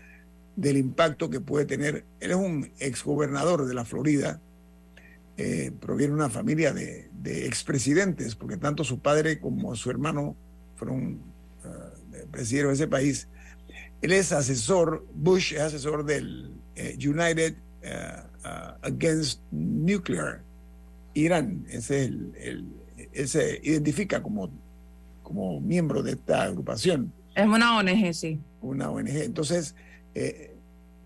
[0.59, 2.05] del impacto que puede tener.
[2.19, 4.41] Él es un exgobernador de la Florida,
[5.37, 7.07] eh, proviene de una familia de,
[7.45, 10.35] expresidentes, porque tanto su padre como su hermano
[10.75, 11.21] fueron
[11.63, 13.29] uh, presidentes de ese país.
[14.01, 20.41] Él es asesor, Bush es asesor del eh, United uh, Against Nuclear
[21.13, 21.65] Irán.
[21.69, 22.79] Ese es el,
[23.13, 24.49] él se identifica como,
[25.23, 27.13] como miembro de esta agrupación.
[27.35, 28.39] Es una ONG, sí.
[28.61, 29.09] Una ONG.
[29.09, 29.75] Entonces,
[30.15, 30.57] eh,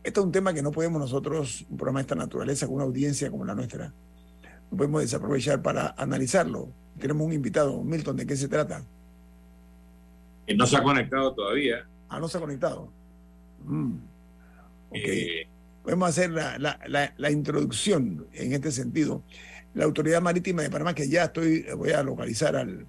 [0.03, 2.85] esto es un tema que no podemos nosotros, un programa de esta naturaleza, con una
[2.85, 3.93] audiencia como la nuestra,
[4.69, 6.69] podemos desaprovechar para analizarlo.
[6.99, 8.83] Tenemos un invitado, Milton, ¿de qué se trata?
[10.55, 11.87] no se ha conectado todavía.
[12.09, 12.91] Ah, no se ha conectado.
[13.63, 13.95] Mm.
[14.91, 15.47] Eh,
[15.83, 19.23] podemos hacer la, introducción en este sentido.
[19.73, 22.85] La Autoridad Marítima de Panamá, que ya estoy, voy a localizar al,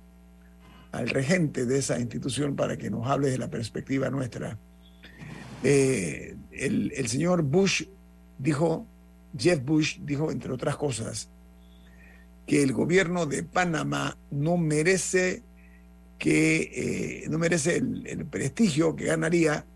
[0.92, 4.58] al regente de esa institución para que nos hable de la perspectiva nuestra.
[5.62, 7.84] Eh, el, el señor Bush
[8.38, 8.86] dijo,
[9.36, 11.28] Jeff Bush dijo, entre otras cosas,
[12.46, 15.42] que el gobierno de Panamá no merece
[16.18, 19.66] que eh, no merece el, prestigio que ganaría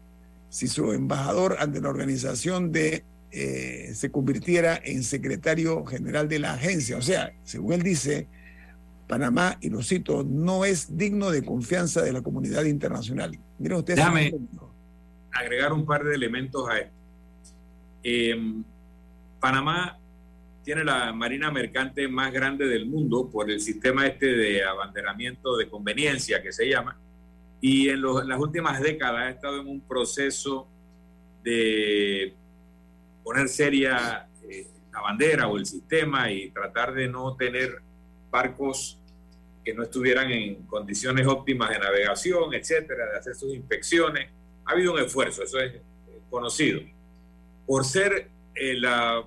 [0.49, 6.55] si su embajador ante la organización de eh, se convirtiera en secretario general de la
[6.55, 6.97] agencia.
[6.97, 8.27] O sea, según él dice,
[9.07, 13.39] Panamá, y lo cito, no es digno de confianza de la comunidad internacional.
[13.59, 13.99] Miren ustedes.
[13.99, 14.35] Déjame
[15.33, 16.95] agregar un par de elementos a esto.
[18.03, 18.65] Em,
[19.41, 19.99] Panamá
[20.63, 25.69] tiene la marina mercante más grande del mundo por el sistema este de abanderamiento de
[25.69, 26.99] conveniencia que se llama.
[27.61, 30.69] Y en, las últimas décadas ha estado en un proceso
[31.43, 32.35] de
[33.25, 37.83] poner seria eh, la bandera o el sistema y tratar de no tener
[38.31, 39.01] barcos
[39.65, 44.31] que no estuvieran en condiciones óptimas de navegación, etcétera, de hacer sus inspecciones.
[44.65, 45.75] Ha habido un esfuerzo, eso es
[46.31, 46.81] conocido.
[47.67, 49.27] Por ser eh, la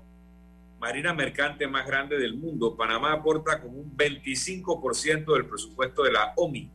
[0.79, 6.33] marina mercante más grande del mundo, Panamá aporta como un 25% del presupuesto de la
[6.35, 6.71] OMI.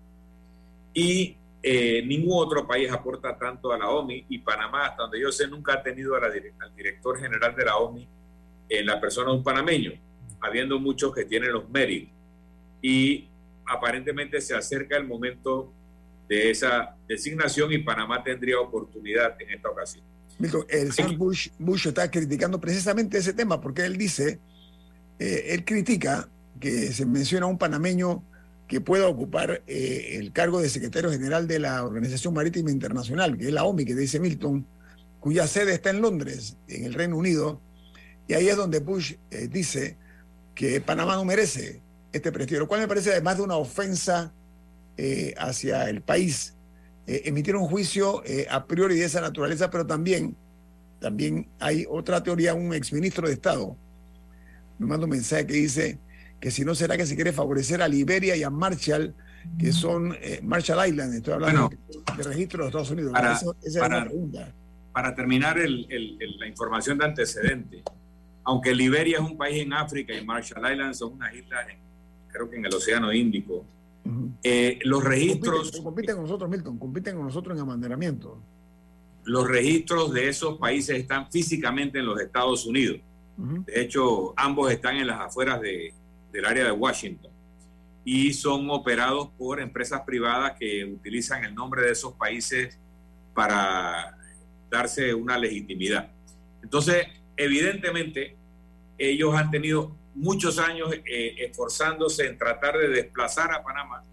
[0.94, 1.36] Y
[1.68, 5.48] eh, ningún otro país aporta tanto a la OMI y Panamá, hasta donde yo sé,
[5.48, 6.32] nunca ha tenido al
[6.76, 8.08] director general de la OMI
[8.68, 9.92] en la persona de un panameño,
[10.40, 12.14] habiendo muchos que tienen los méritos.
[12.80, 13.28] Y
[13.66, 15.72] aparentemente se acerca el momento
[16.28, 20.04] de esa designación y Panamá tendría oportunidad en esta ocasión
[20.68, 24.38] el señor Bush, Bush está criticando precisamente ese tema porque él dice,
[25.18, 26.28] eh, él critica
[26.60, 28.22] que se menciona un panameño
[28.68, 33.46] que pueda ocupar eh, el cargo de secretario general de la Organización Marítima Internacional, que
[33.46, 34.66] es la OMI, que dice Milton,
[35.20, 37.60] cuya sede está en Londres, en el Reino Unido,
[38.28, 39.96] y ahí es donde Bush eh, dice
[40.54, 41.80] que Panamá no merece
[42.12, 44.32] este prestigio, lo cual me parece además de una ofensa
[45.36, 46.56] hacia el país.
[47.06, 50.36] Eh, emitieron un juicio eh, a priori de esa naturaleza, pero también,
[51.00, 53.76] también hay otra teoría, un exministro de Estado.
[54.78, 55.98] Me manda un mensaje que dice
[56.46, 59.12] que si no será que se quiere favorecer a Liberia y a Marshall,
[59.58, 61.68] que son eh, Marshall Island, estoy hablando
[62.16, 63.12] de, registro de Estados Unidos.
[63.12, 64.54] Para, esa es la pregunta.
[64.92, 67.82] Para terminar la información de antecedente,
[68.44, 71.66] aunque Liberia es un país en África y Marshall Island son unas islas,
[72.28, 73.66] creo que en el Océano Índico,
[74.40, 75.80] eh, los registros...
[75.82, 78.40] Compiten, con nosotros, Milton, compiten con nosotros en amanderamiento.
[79.24, 83.00] Los registros de esos países están físicamente en los Estados Unidos.
[83.36, 85.92] De hecho, ambos están en las afueras de,
[86.36, 87.32] del área de Washington
[88.04, 92.78] y son operados por empresas privadas que utilizan el nombre de esos países
[93.34, 94.16] para
[94.70, 96.10] darse una legitimidad.
[96.62, 97.06] Entonces,
[97.36, 98.36] evidentemente,
[98.98, 104.04] ellos han tenido muchos años eh, esforzándose en tratar de desplazar a Panamá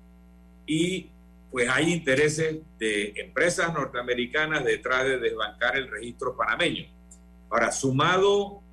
[0.65, 1.09] y
[1.51, 6.85] pues hay intereses de empresas norteamericanas detrás de desbancar el registro panameño.
[7.49, 8.63] Ahora, sumado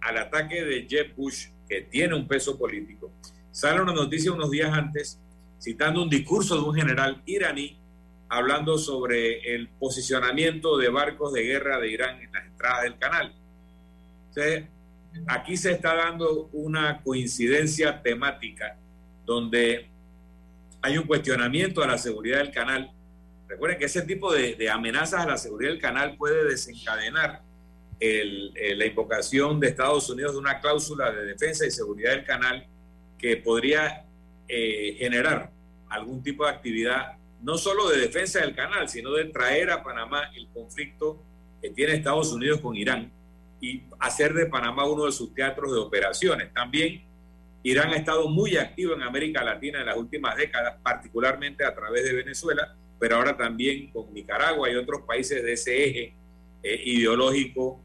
[0.00, 3.12] al ataque de Jeb Bush, que tiene un peso político,
[3.50, 5.20] sale una noticia unos días antes
[5.60, 7.78] citando un discurso de un general iraní
[8.28, 13.34] hablando sobre el posicionamiento de barcos de guerra de Irán en las entradas del canal.
[14.28, 14.64] Entonces,
[15.26, 18.76] aquí se está dando una coincidencia temática
[19.24, 19.90] donde
[20.82, 22.92] hay un cuestionamiento a la seguridad del canal.
[23.48, 27.42] Recuerden que ese tipo de, amenazas a la seguridad del canal puede desencadenar
[28.00, 32.66] eh, la invocación de Estados Unidos de una cláusula de defensa y seguridad del canal
[33.18, 34.04] que podría
[34.46, 35.50] eh, generar
[35.88, 40.30] algún tipo de actividad no solo de defensa del canal, sino de traer a Panamá
[40.34, 41.22] el conflicto
[41.60, 43.12] que tiene Estados Unidos con Irán
[43.60, 46.52] y hacer de Panamá uno de sus teatros de operaciones.
[46.52, 47.02] También
[47.62, 52.04] Irán ha estado muy activo en América Latina en las últimas décadas, particularmente a través
[52.04, 56.14] de Venezuela, pero ahora también con Nicaragua y otros países de ese eje
[56.62, 57.80] eh, ideológico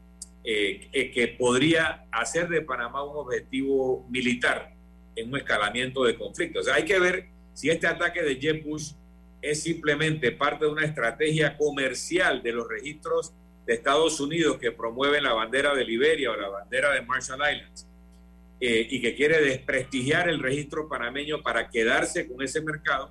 [0.46, 4.74] eh, que podría hacer de Panamá un objetivo militar
[5.16, 6.62] en un escalamiento de conflictos.
[6.62, 8.92] O sea, hay que ver si este ataque de Jeb Bush
[9.40, 13.32] es simplemente parte de una estrategia comercial de los registros
[13.66, 17.86] de Estados Unidos que promueven la bandera de Liberia o la bandera de Marshall Islands
[18.60, 23.10] eh, y que quiere desprestigiar el registro panameño para quedarse con ese mercado,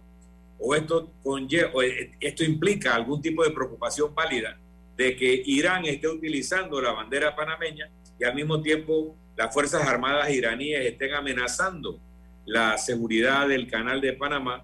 [0.59, 4.59] o esto, o eh, esto implica algún tipo de preocupación válida
[4.97, 7.89] de que Irán esté utilizando la bandera panameña
[8.19, 11.99] y al mismo tiempo las Fuerzas Armadas iraníes estén amenazando
[12.45, 14.63] la seguridad del canal de Panamá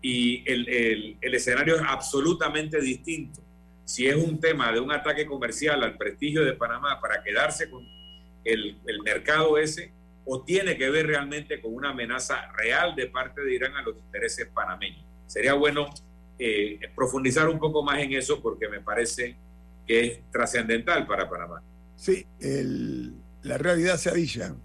[0.00, 3.42] y el, escenario es absolutamente distinto.
[3.84, 7.84] Si es un tema de un ataque comercial al prestigio de Panamá para quedarse con
[8.44, 9.92] el, mercado ese,
[10.24, 13.96] o tiene que ver realmente con una amenaza real de parte de Irán a los
[13.96, 15.04] intereses panameños.
[15.26, 15.90] Sería bueno
[16.38, 19.36] eh, profundizar un poco más en eso porque me parece
[19.86, 21.62] que es trascendental para Panamá.
[21.96, 22.26] Sí,
[23.42, 24.56] la realidad se dicho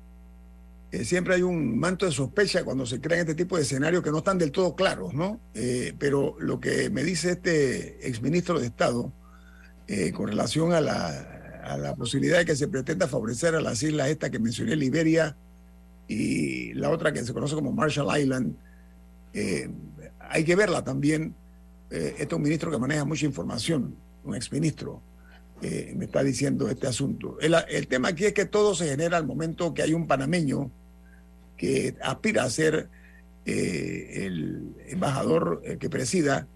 [0.92, 4.12] eh, siempre hay un manto de sospecha cuando se crean este tipo de escenarios que
[4.12, 5.40] no están del todo claros, ¿no?
[5.54, 9.14] Eh, pero lo que me dice este exministro de Estado
[9.88, 13.82] eh, con relación a la, a la, posibilidad de que se pretenda favorecer a las
[13.84, 15.38] islas estas que mencioné, Liberia
[16.10, 18.58] y la otra que se conoce como Marshall Island,
[20.20, 21.34] hay que verla también.
[21.90, 23.96] este es un ministro que maneja mucha información,
[24.26, 25.02] un exministro.
[25.62, 27.38] Me está diciendo este asunto.
[27.40, 30.72] El, el, tema aquí es que todo se genera al momento que hay un panameño
[31.62, 32.90] que aspira a ser
[33.46, 36.48] eh, el embajador eh, que presida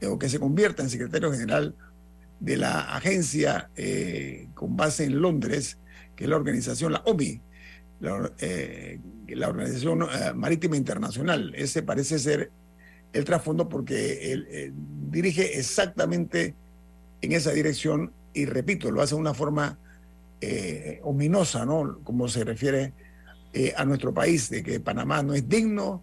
[0.00, 1.74] eh, o que se convierta en secretario general
[2.40, 3.70] de la agencia
[4.54, 5.78] con base en Londres,
[6.16, 7.40] que es la organización, la OMI,
[8.00, 11.52] la, Organización Marítima Internacional.
[11.54, 12.50] Ese parece ser
[13.12, 14.74] el trasfondo porque él
[15.08, 16.56] dirige exactamente
[17.20, 19.78] en esa dirección y repito, lo hace de una forma
[21.02, 22.00] ominosa, ¿no?
[22.02, 22.92] Como se refiere
[23.54, 26.02] eh, a nuestro país, de que Panamá no es digno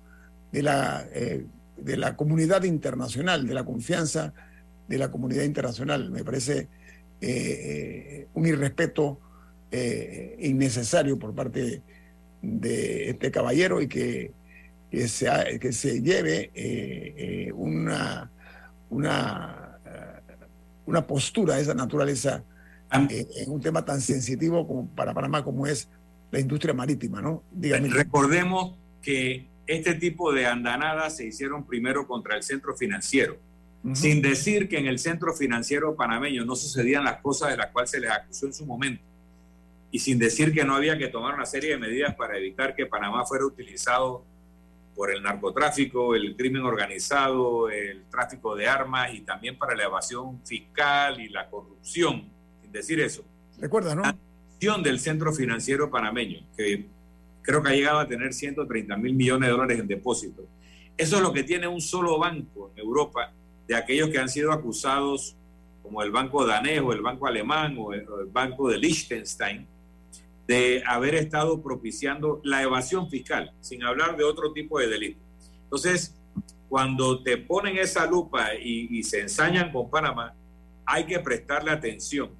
[0.51, 1.43] de la, eh,
[1.77, 4.34] de la comunidad internacional, de la confianza
[4.88, 6.11] de la comunidad internacional.
[6.11, 6.67] Me parece
[7.21, 9.19] eh, un irrespeto
[9.71, 11.84] innecesario por parte
[12.41, 14.32] de este caballero y que,
[14.89, 18.32] que, se, que se lleve una,
[18.89, 19.68] una,
[20.89, 22.43] una postura de esa naturaleza
[22.91, 25.87] en un tema tan sensitivo como para Panamá como es
[26.31, 27.43] la industria marítima, ¿no?
[27.61, 33.37] Recordemos que este tipo de andanadas se hicieron primero contra el centro financiero,
[33.93, 37.91] sin decir que en el centro financiero panameño no sucedían las cosas de las cuales
[37.91, 39.03] se les acusó en su momento,
[39.91, 42.87] y sin decir que no había que tomar una serie de medidas para evitar que
[42.87, 44.25] Panamá fuera utilizado
[44.99, 50.41] por el narcotráfico, el crimen organizado, el tráfico de armas y también para la evasión
[50.45, 52.29] fiscal y la corrupción,
[52.61, 53.23] sin decir eso.
[53.59, 54.03] Recuerda, ¿no?
[54.83, 56.85] del centro financiero panameño, que
[57.41, 60.43] creo que ha llegado a tener 130 mil millones de dólares en depósitos.
[60.97, 63.31] Eso es lo que tiene un solo banco en Europa
[63.69, 65.37] de aquellos que han sido acusados,
[65.81, 69.65] como el banco danés o el banco alemán o el, banco de Liechtenstein,
[70.49, 75.19] de haber estado propiciando la evasión fiscal, sin hablar de otro tipo de delito.
[75.65, 76.15] Entonces,
[76.67, 80.33] cuando te ponen esa lupa y, se ensañan con Panamá,
[80.87, 82.31] hay que prestarle atención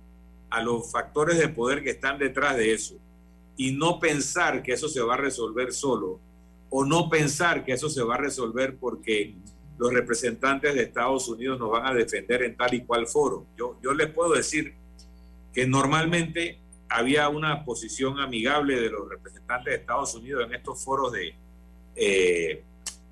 [0.50, 2.96] a los factores de poder que están detrás de eso
[3.56, 6.20] y no pensar que eso se va a resolver solo
[6.72, 9.36] o no pensar que eso se va a resolver porque
[9.78, 13.46] los representantes de Estados Unidos nos van a defender en tal y cual foro.
[13.56, 14.74] Yo, yo les puedo decir
[15.54, 16.60] que normalmente
[16.90, 21.36] había una posición amigable de los representantes de Estados Unidos en estos foros de
[21.96, 22.64] eh,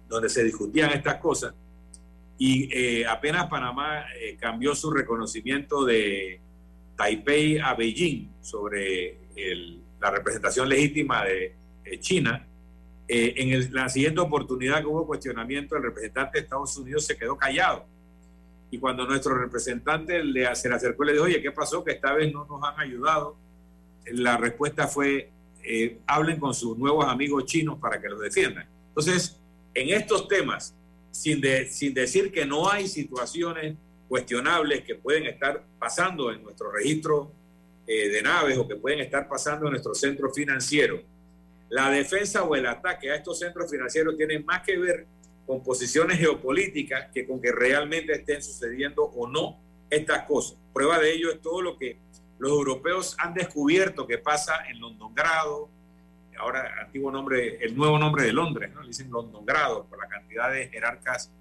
[0.07, 1.53] donde se discutían estas cosas
[2.37, 6.39] y eh, apenas Panamá eh, cambió su reconocimiento de
[6.95, 9.17] Taipei a Beijing sobre
[9.99, 11.55] la representación legítima de,
[11.99, 12.45] China,
[13.07, 17.37] eh, en la siguiente oportunidad que hubo cuestionamiento, el representante de Estados Unidos se quedó
[17.37, 17.85] callado.
[18.69, 21.81] Y cuando nuestro representante le, se le acercó le dijo, oye, ¿qué pasó?
[21.85, 23.37] Que esta vez no nos han ayudado.
[24.11, 25.29] La respuesta fue,
[25.63, 28.67] eh, hablen con sus nuevos amigos chinos para que los defiendan.
[28.89, 29.37] Entonces,
[29.73, 30.73] en estos temas,
[31.11, 33.75] sin, sin decir que no hay situaciones
[34.07, 37.31] cuestionables que pueden estar pasando en nuestro registro
[37.85, 41.01] eh, de naves o que pueden estar pasando en nuestro centro financiero,
[41.69, 45.05] la defensa o el ataque a estos centros financieros tienen más que ver
[45.45, 49.57] con posiciones geopolíticas que con que realmente estén sucediendo o no
[49.89, 50.57] estas cosas.
[50.73, 51.97] Prueba de ello es todo lo que
[52.39, 55.69] los europeos han descubierto que pasa en Londongrado,
[56.37, 58.81] ahora antiguo nombre, el nuevo nombre de Londres, ¿no?
[58.81, 61.31] Le dicen Londongrado por la cantidad de jerarcas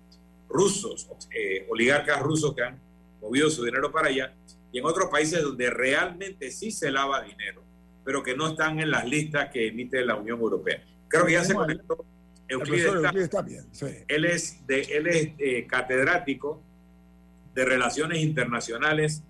[0.48, 2.80] rusos, eh, oligarcas rusos que han
[3.20, 4.34] movido su dinero para allá,
[4.72, 7.62] y en otros países donde realmente sí se lava dinero,
[8.04, 10.82] pero que no están en las listas que emite la Unión Europea.
[11.08, 12.04] Creo que ya se conectó
[12.48, 13.30] Euclides,
[14.08, 16.62] Él es, de, él es eh, catedrático
[17.54, 19.22] de Relaciones Internacionales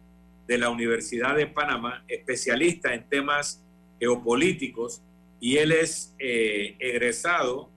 [0.46, 3.64] de la Universidad de Panamá, especialista en temas
[3.98, 5.02] geopolíticos,
[5.40, 7.70] y él es eh, egresado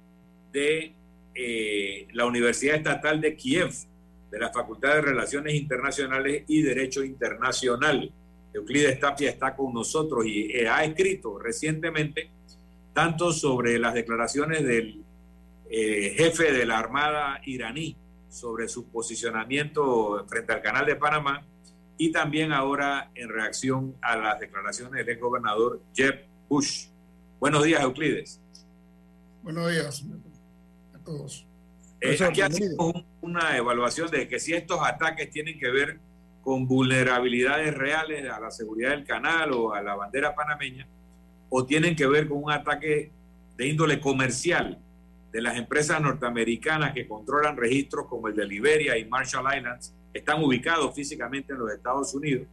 [0.51, 0.93] de
[1.35, 3.73] eh, la Universidad Estatal de Kiev,
[4.31, 8.11] de la Facultad de Relaciones Internacionales y Derecho Internacional.
[8.53, 12.29] Euclides Tapia está con nosotros y eh, ha escrito recientemente
[12.93, 15.03] tanto sobre las declaraciones del
[15.71, 17.95] jefe de la Armada iraní
[18.27, 21.45] sobre su posicionamiento frente al Canal de Panamá
[22.01, 26.87] y también ahora en reacción a las declaraciones del gobernador Jeb Bush.
[27.41, 28.41] Buenos días, Euclides.
[29.43, 30.05] Buenos días.
[31.99, 35.99] Eh, aquí hacemos una evaluación de que si estos ataques tienen que ver
[36.41, 40.87] con vulnerabilidades reales a la seguridad del canal o a la bandera panameña,
[41.49, 43.11] o tienen que ver con un ataque
[43.57, 44.79] de índole comercial
[45.33, 50.43] de las empresas norteamericanas que controlan registros como el de Liberia y Marshall Islands, están
[50.43, 52.47] ubicados físicamente en los Estados Unidos,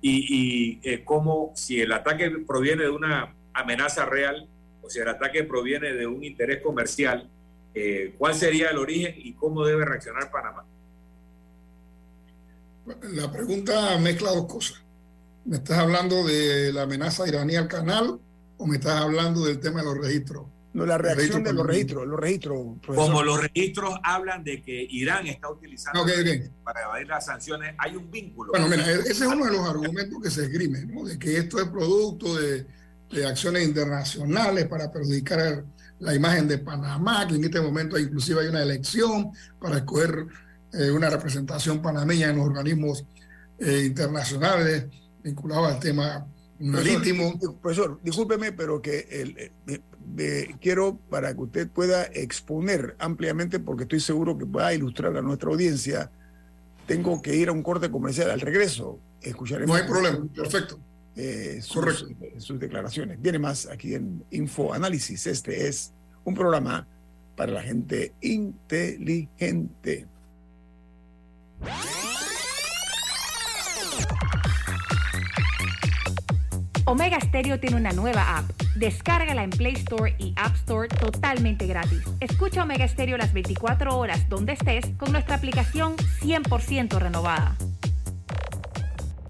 [0.00, 4.48] y, y eh, como si el ataque proviene de una amenaza real
[4.82, 7.28] o si el ataque proviene de un interés comercial,
[7.74, 10.64] eh, cuál sería el origen y cómo debe reaccionar Panamá.
[13.12, 14.82] La pregunta mezcla dos cosas.
[15.44, 18.18] ¿Me estás hablando de la amenaza iraní al canal
[18.56, 20.46] o me estás hablando del tema de los registros?
[20.78, 22.58] No, la reacción de los registros, los registros.
[22.86, 26.06] Como los registros hablan de que Irán está utilizando
[26.62, 28.52] para evadir las sanciones, hay un vínculo.
[28.52, 31.04] Bueno, mira, ese es uno de los argumentos que se esgrime, ¿no?
[31.04, 32.66] De que esto es producto de,
[33.10, 35.64] de acciones internacionales para perjudicar
[36.00, 40.26] la imagen de Panamá, que en este momento inclusive hay una elección para escoger
[40.72, 43.04] eh, una representación panameña en los organismos
[43.58, 44.86] eh, internacionales
[45.22, 46.26] vinculados al tema
[46.58, 47.38] marítimo.
[47.60, 54.36] Profesor, discúlpeme, pero que eh, quiero para que usted pueda exponer ampliamente, porque estoy seguro
[54.36, 56.10] que va a ilustrar a nuestra audiencia,
[56.86, 58.98] tengo que ir a un corte comercial al regreso.
[59.20, 59.68] Escucharemos.
[59.68, 60.78] No hay problema, perfecto.
[61.16, 62.06] Eh, sus,
[62.38, 63.20] sus, declaraciones.
[63.20, 65.26] Viene más aquí en Info Análisis.
[65.26, 65.92] Este es
[66.24, 66.86] un programa
[67.36, 70.06] para la gente inteligente.
[76.88, 78.50] Omega Stereo tiene una nueva app.
[78.74, 82.00] Descárgala en Play Store y App Store totalmente gratis.
[82.18, 87.58] Escucha Omega Stereo las 24 horas donde estés con nuestra aplicación 100% renovada.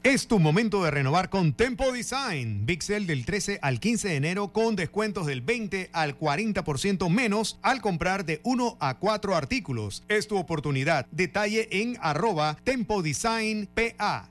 [0.04, 2.64] Es tu momento de renovar con Tempo Design.
[2.64, 7.58] Big Sale del 13 al 15 de enero con descuentos del 20 al 40% menos
[7.62, 10.04] al comprar de 1 a 4 artículos.
[10.06, 11.06] Es tu oportunidad.
[11.10, 14.30] Detalle en arroba Tempo Design PA.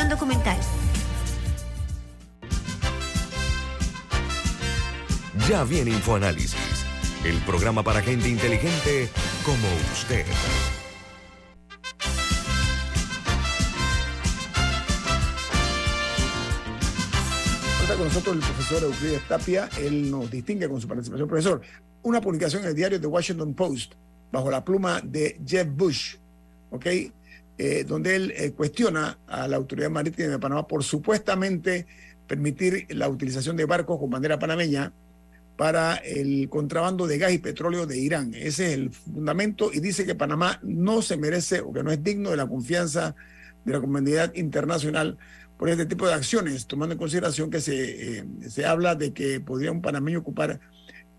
[0.09, 0.57] documental.
[5.49, 6.85] Ya viene InfoAnálisis,
[7.25, 9.09] el programa para gente inteligente
[9.43, 10.25] como usted.
[17.81, 19.69] Está con nosotros el profesor Euclides Tapia.
[19.79, 21.27] Él nos distingue con su participación.
[21.27, 21.61] Profesor,
[22.03, 23.93] una publicación en el diario The Washington Post,
[24.31, 26.15] bajo la pluma de Jeff Bush,
[26.69, 26.85] ¿ok?
[27.63, 31.85] Eh, donde él eh, cuestiona a la Autoridad Marítima de Panamá por supuestamente
[32.25, 34.91] permitir la utilización de barcos con bandera panameña
[35.57, 38.33] para el contrabando de gas y petróleo de Irán.
[38.33, 42.03] Ese es el fundamento y dice que Panamá no se merece o que no es
[42.03, 43.13] digno de la confianza
[43.63, 45.19] de la comunidad internacional
[45.59, 49.39] por este tipo de acciones, tomando en consideración que se, eh, se habla de que
[49.39, 50.59] podría un panameño ocupar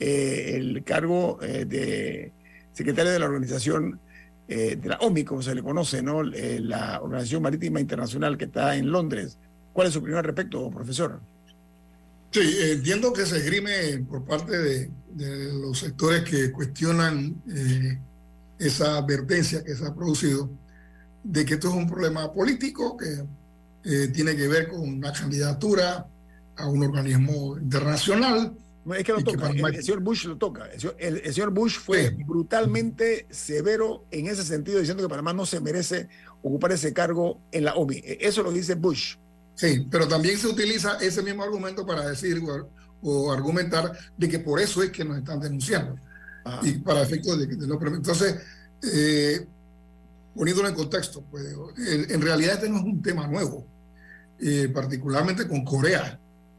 [0.00, 2.32] eh, el cargo de
[2.72, 4.00] secretario de la organización
[4.48, 6.22] de la OMI, como se le conoce, ¿no?
[6.22, 9.38] la Organización Marítima Internacional que está en Londres.
[9.72, 11.20] ¿Cuál es su opinión al respecto, profesor?
[12.30, 17.34] Sí, entiendo que se esgrime por parte de, de los sectores que cuestionan
[18.58, 20.50] esa advertencia que se ha producido
[21.24, 23.24] de que esto es un problema político que
[23.84, 26.06] eh, tiene que ver con una candidatura
[26.56, 28.52] a un organismo internacional.
[28.84, 30.68] No, es que lo toca, el, señor Bush lo toca.
[30.98, 36.08] El, señor Bush fue brutalmente severo en ese sentido, diciendo que Panamá no se merece
[36.42, 37.98] ocupar ese cargo en la OMI.
[37.98, 39.16] E, eso lo dice Bush.
[39.54, 42.42] Sí, pero también se utiliza ese mismo argumento para decir
[43.02, 45.96] o, argumentar de que por eso es que nos están denunciando.
[46.62, 48.36] Y para efectos de que no Entonces,
[48.82, 49.46] eh,
[50.34, 51.44] poniéndolo en contexto, pues,
[51.76, 53.66] en, realidad este no es un tema nuevo,
[54.40, 56.18] eh, particularmente con Corea,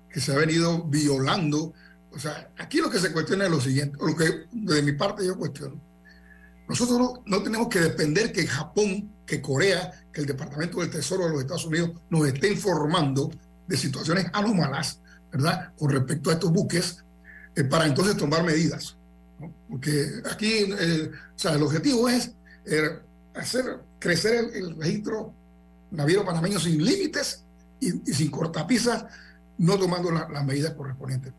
[0.09, 1.73] que se ha venido violando.
[2.15, 5.25] O sea, aquí lo que se cuestiona es lo siguiente, lo que de mi parte
[5.25, 5.81] yo cuestiono.
[6.67, 11.31] Nosotros no, tenemos que depender que Japón, que Corea, que el Departamento del Tesoro de
[11.31, 13.31] los Estados Unidos nos esté informando
[13.67, 15.01] de situaciones anómalas,
[15.31, 15.73] ¿verdad?
[15.77, 17.03] Con respecto a estos buques,
[17.55, 18.97] eh, para entonces tomar medidas.
[19.69, 22.33] Porque aquí, eh, o sea, el objetivo es
[23.35, 25.33] hacer crecer el, registro
[25.91, 27.43] naviero panameño sin límites
[27.79, 29.05] y, sin cortapisas,
[29.57, 31.33] no tomando las medidas correspondientes.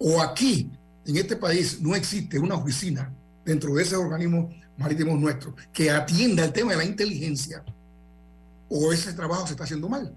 [0.00, 0.70] O aquí,
[1.06, 3.12] en este país, no existe una oficina
[3.44, 7.64] dentro de ese organismo marítimo nuestro que atienda el tema de la inteligencia,
[8.68, 10.14] o ese trabajo se está haciendo mal.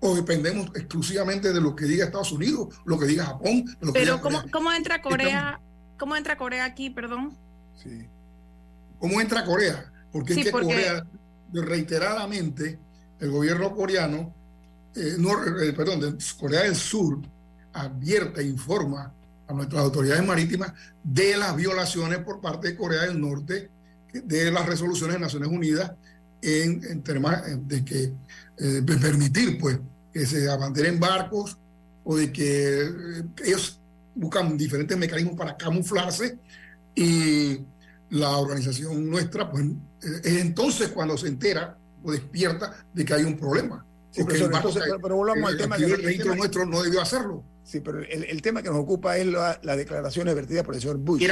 [0.00, 3.64] O dependemos exclusivamente de lo que diga Estados Unidos, lo que diga Japón.
[3.92, 5.60] Pero ¿cómo, ¿cómo, entra Corea?
[5.98, 7.36] ¿Cómo entra Corea aquí, perdón?
[7.82, 8.06] Sí.
[9.00, 9.92] ¿Cómo entra Corea?
[10.12, 11.04] Porque es que Corea,
[11.52, 12.78] reiteradamente,
[13.18, 14.32] el gobierno coreano,
[14.94, 17.20] eh, no, eh, perdón, de Corea del Sur,
[17.80, 19.12] advierte e informa
[19.46, 20.72] a nuestras autoridades marítimas
[21.02, 23.70] de las violaciones por parte de Corea del Norte
[24.12, 25.92] de las resoluciones de Naciones Unidas
[26.42, 28.12] en, en temas de que
[28.58, 29.78] eh, permitir pues
[30.12, 31.58] que se abanderen barcos
[32.04, 32.90] o de que
[33.44, 33.80] ellos
[34.14, 36.38] buscan diferentes mecanismos para camuflarse
[36.94, 37.60] y
[38.10, 39.64] la organización nuestra, pues
[40.24, 43.84] es entonces cuando se entera o despierta de que hay un problema.
[44.14, 47.44] pero, volvamos al tema que el registro nuestro no debió hacerlo.
[47.68, 51.28] Sí, pero el, tema que nos ocupa es las declaraciones vertidas por el señor Bush,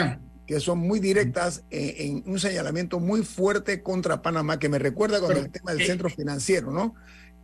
[0.46, 5.34] que son muy directas en, un señalamiento muy fuerte contra Panamá, que me recuerda con
[5.34, 6.94] el tema del eh, centro financiero, ¿no?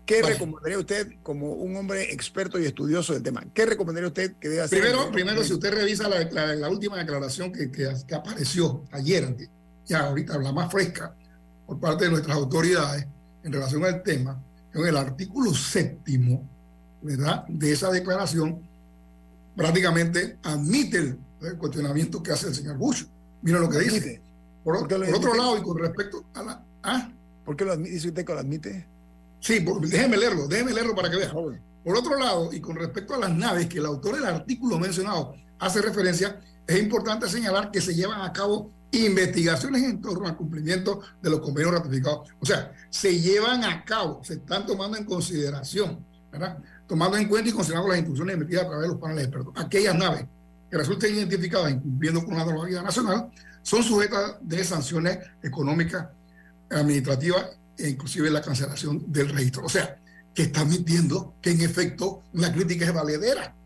[0.04, 3.42] ¿Qué recomendaría usted como un hombre experto y estudioso del tema?
[3.54, 4.82] ¿Qué recomendaría usted que deba hacer?
[4.82, 9.34] Primero, primero si usted revisa la, última declaración que, que, apareció ayer,
[9.86, 11.16] ya ahorita la más fresca,
[11.66, 13.06] por parte de nuestras autoridades
[13.42, 14.38] en relación al tema,
[14.74, 16.46] en el artículo séptimo,
[17.00, 17.46] ¿verdad?
[17.48, 18.60] De esa declaración,
[19.56, 21.18] prácticamente admite el,
[21.58, 23.04] cuestionamiento que hace el señor Bush.
[23.42, 24.22] Mira lo que dice.
[24.62, 26.64] Por, otro lado, y con respecto a la...
[26.84, 27.10] ¿ah?
[27.44, 28.86] ¿Por qué lo dice usted que lo admite?
[29.40, 31.32] Sí, déjeme leerlo, déjeme leerlo para que vea.
[31.32, 35.34] Por otro lado, y con respecto a las naves que el autor del artículo mencionado
[35.58, 41.00] hace referencia, es importante señalar que se llevan a cabo investigaciones en torno al cumplimiento
[41.20, 42.28] de los convenios ratificados.
[42.40, 46.58] O sea, se llevan a cabo, se están tomando en consideración, ¿verdad?
[46.92, 49.54] Tomando en cuenta y considerando las instrucciones emitidas a través de los paneles expertos.
[49.56, 50.26] Aquellas naves
[50.70, 53.30] que resulten identificadas incumpliendo con la normativa nacional
[53.62, 56.08] son sujetas de sanciones económicas,
[56.68, 57.46] administrativas
[57.78, 59.64] e inclusive la cancelación del registro.
[59.64, 59.98] O sea,
[60.34, 63.56] que está admitiendo que en efecto la crítica es valedera,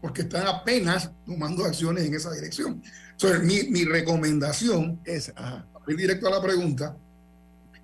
[0.00, 2.80] porque están apenas tomando acciones en esa dirección.
[3.10, 5.32] Entonces, mi, mi recomendación es,
[5.88, 6.96] ir directo a la pregunta,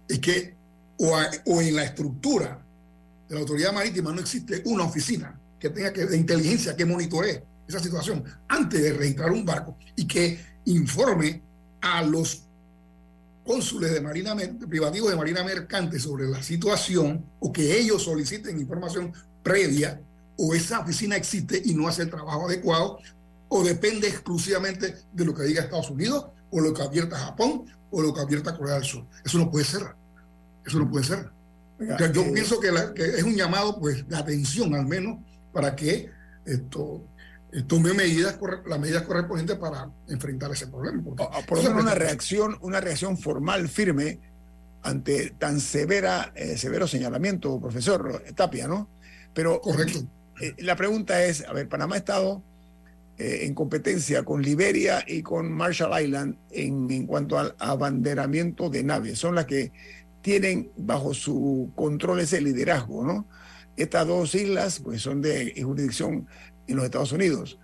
[0.07, 0.55] es que
[0.99, 2.64] o, o, en la estructura
[3.29, 7.43] de la autoridad marítima no existe una oficina que tenga que, de inteligencia que monitoree
[7.67, 11.43] esa situación antes de registrar un barco y que informe
[11.81, 12.45] a los
[13.45, 14.35] cónsules de Marina
[14.69, 19.13] privativos de Marina Mercante sobre la situación o que ellos soliciten información
[19.43, 20.01] previa
[20.37, 22.99] o esa oficina existe y no hace el trabajo adecuado
[23.49, 28.03] o depende exclusivamente de lo que diga Estados Unidos o lo que advierta Japón o
[28.03, 29.05] lo que advierta Corea del Sur.
[29.25, 29.83] Eso no puede ser.
[30.67, 31.31] Eso no puede ser.
[31.79, 32.69] Yo eh, pienso que,
[33.05, 35.19] es un llamado pues, de atención al menos
[35.53, 36.11] para que
[36.45, 37.05] esto
[37.53, 41.03] eh, tome medidas, las medidas correspondientes para enfrentar ese problema.
[41.03, 44.21] Por lo menos una reacción, una reacción formal, firme,
[44.83, 48.89] ante tan severa, eh, severo señalamiento, profesor Tapia, ¿no?
[49.33, 50.07] Pero Correcto.
[50.59, 52.43] la pregunta es, a ver, Panamá ha estado
[53.17, 59.21] en competencia con Liberia y con Marshall Island en, en cuanto al abanderamiento de naves.
[59.21, 59.71] Son las que
[60.25, 63.29] tienen bajo su control ese liderazgo, ¿no?
[63.77, 66.27] Estas dos islas pues, son de jurisdicción
[66.67, 67.59] en los Estados Unidos.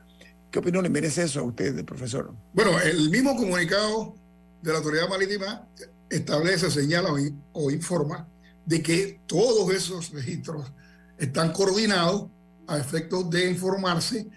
[0.51, 2.35] ¿Qué opinión le merece eso a usted, profesor?
[2.53, 4.15] Bueno, el mismo comunicado
[4.61, 5.67] de la Autoridad Marítima
[6.11, 7.09] establece, señala
[7.53, 8.29] o, informa
[8.67, 10.71] de que todos esos registros
[11.17, 12.27] están coordinados
[12.67, 14.29] a efectos de informarse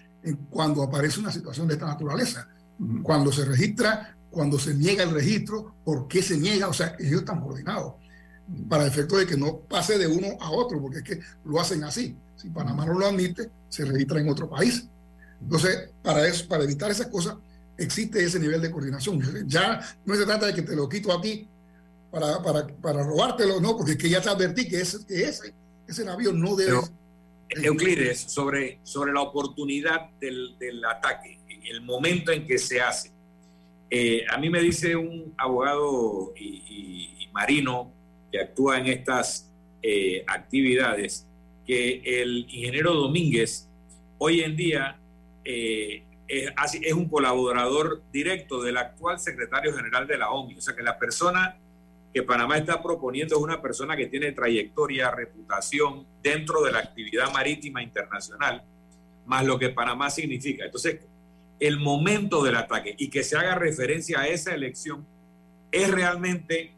[0.49, 2.47] cuando aparece una situación de esta naturaleza.
[3.01, 7.19] Cuando se registra, cuando se niega el registro, por qué se niega, o sea, ellos
[7.19, 7.95] están coordinados
[8.69, 11.83] para efecto de que no pase de uno a otro, porque es que lo hacen
[11.83, 12.15] así.
[12.35, 14.87] Si Panamá no lo admite, se registra en otro país.
[15.41, 17.35] Entonces, para eso, para evitar esas cosas,
[17.77, 19.21] existe ese nivel de coordinación.
[19.47, 21.47] Ya no se trata de que te lo quito a ti
[22.11, 25.53] para, para, para robártelo, no, porque es que ya te advertí que ese, que ese,
[25.87, 26.79] ese navío no debe...
[27.49, 31.39] Euclides, sobre, sobre la oportunidad del, del ataque,
[31.69, 33.11] el momento en que se hace.
[33.89, 37.91] Eh, a mí me dice un abogado y, y marino
[38.33, 39.47] que actúa en estas
[39.83, 41.27] eh, actividades,
[41.67, 43.69] que el ingeniero Domínguez
[44.17, 44.99] hoy en día
[45.45, 50.57] eh, es, es, un colaborador directo del actual secretario general de la ONU.
[50.57, 51.59] O sea que la persona
[52.11, 57.31] que Panamá está proponiendo es una persona que tiene trayectoria, reputación dentro de la actividad
[57.31, 58.63] marítima internacional,
[59.27, 60.65] más lo que Panamá significa.
[60.65, 61.01] Entonces,
[61.59, 65.05] el momento del ataque y que se haga referencia a esa elección
[65.71, 66.73] es realmente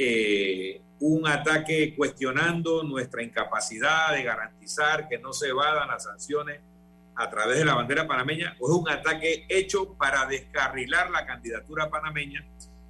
[0.00, 6.60] eh, un ataque cuestionando nuestra incapacidad de garantizar que no se evadan las sanciones
[7.16, 11.90] a través de la bandera panameña, o es un ataque hecho para descarrilar la candidatura
[11.90, 12.46] panameña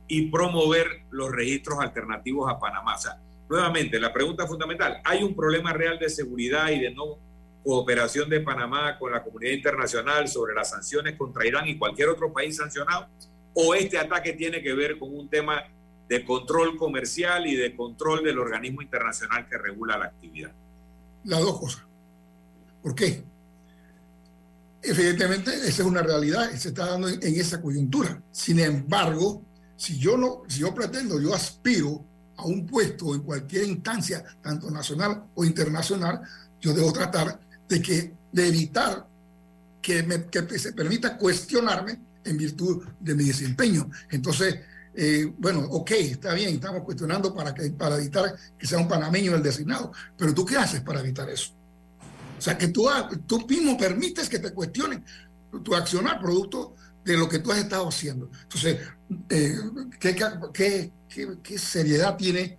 [0.07, 2.97] y promover los registros alternativos a Panamá.
[3.49, 7.19] Nuevamente, la pregunta fundamental, ¿hay un problema real de seguridad y de no
[7.65, 12.31] cooperación de Panamá con la comunidad internacional sobre las sanciones contra Irán y cualquier otro
[12.31, 13.09] país sancionado?
[13.55, 15.65] ¿O este ataque tiene que ver con un tema
[16.09, 20.53] de control comercial y de control del organismo internacional que regula la actividad.
[21.25, 21.83] Las dos cosas.
[22.83, 23.23] ¿Por qué?
[24.83, 28.23] Evidentemente, esa es una realidad, se está dando en, esa coyuntura.
[28.31, 29.43] Sin embargo,
[29.77, 32.05] si yo, no, si yo pretendo, yo aspiro
[32.37, 36.23] a un puesto en cualquier instancia, tanto nacional o internacional,
[36.61, 39.07] yo debo tratar de, que, de evitar
[39.83, 43.91] que, que se permita cuestionarme en virtud de mi desempeño.
[44.11, 44.61] Entonces,
[45.01, 49.33] eh, bueno, ok, está bien, estamos cuestionando para, que, para evitar que sea un panameño
[49.37, 51.53] el designado, pero tú qué haces para evitar eso?
[52.37, 52.89] O sea, que tú,
[53.25, 55.05] tú mismo permites que te cuestionen
[55.63, 56.75] tu accionar producto
[57.05, 58.29] de lo que tú has estado haciendo.
[58.43, 58.81] Entonces,
[59.29, 59.57] eh,
[60.01, 60.17] ¿qué,
[60.53, 60.93] qué,
[61.45, 62.59] qué, seriedad tiene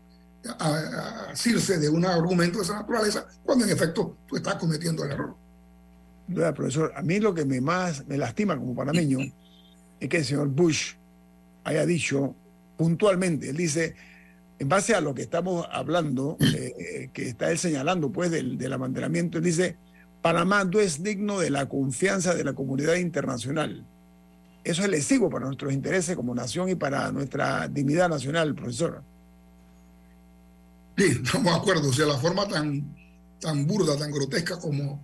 [1.28, 5.36] asirse de un argumento de esa naturaleza cuando en efecto tú estás cometiendo el error?
[6.56, 9.20] profesor, a mí lo que me más me lastima como panameño
[10.00, 10.94] es que el señor Bush
[11.70, 12.36] haya dicho
[12.78, 13.96] puntualmente, él dice,
[14.58, 18.74] en base a lo que estamos hablando, eh, que está él señalando pues del, del
[18.74, 19.78] abanderamiento, él dice,
[20.22, 23.86] Panamá no es digno de la confianza de la comunidad internacional.
[24.64, 29.02] Eso es lesivo para nuestros intereses como nación y para nuestra dignidad nacional, profesor.
[30.98, 31.90] Sí, estamos de acuerdo.
[31.90, 32.96] O sea, la forma tan,
[33.40, 35.02] tan burda, tan grotesca como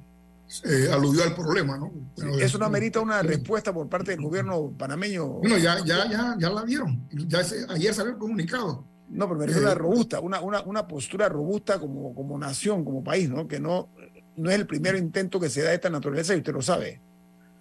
[0.63, 1.91] eh, aludió al problema, ¿no?
[2.39, 5.25] eso no amerita una respuesta por parte del gobierno panameño.
[5.25, 7.07] Bueno, ya, ya, ya, ya la vieron.
[7.27, 8.85] Ya ayer salió el comunicado.
[9.09, 13.03] No, pero merece una eh, robusta, una, una, una, postura robusta como, como nación, como
[13.03, 13.47] país, ¿no?
[13.47, 13.89] Que no,
[14.35, 17.01] no es el primer intento que se da de esta naturaleza y usted lo sabe.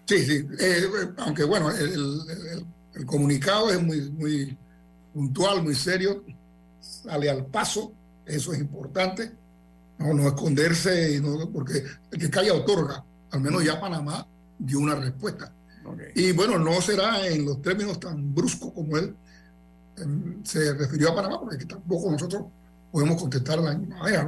[0.07, 0.47] Sí, sí.
[0.59, 0.87] Eh,
[1.19, 2.19] aunque bueno, el,
[2.95, 4.57] el, comunicado es muy, muy
[5.13, 6.25] puntual, muy serio,
[6.81, 7.93] sale al paso,
[8.27, 9.33] eso es importante
[9.99, 13.05] no, no esconderse, no, porque el que calla otorga.
[13.31, 14.27] Al menos ya Panamá
[14.59, 15.53] dio una respuesta.
[16.15, 19.15] Y bueno, no será en los términos tan bruscos como él
[19.99, 22.45] em, se refirió a Panamá, porque tampoco nosotros
[22.91, 24.27] podemos contestar de la misma manera,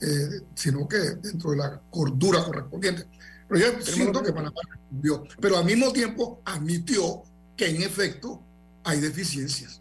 [0.00, 3.06] eh, sino que dentro de la cordura correspondiente.
[3.48, 7.22] Pero yo siento que Panamá respondió, pero al mismo tiempo admitió
[7.56, 8.40] que en efecto
[8.84, 9.79] hay deficiencias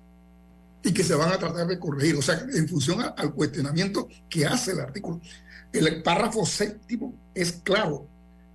[0.83, 2.15] y que se van a tratar de corregir.
[2.15, 5.19] O sea, en función al cuestionamiento que hace el artículo.
[5.71, 8.07] El párrafo séptimo es claro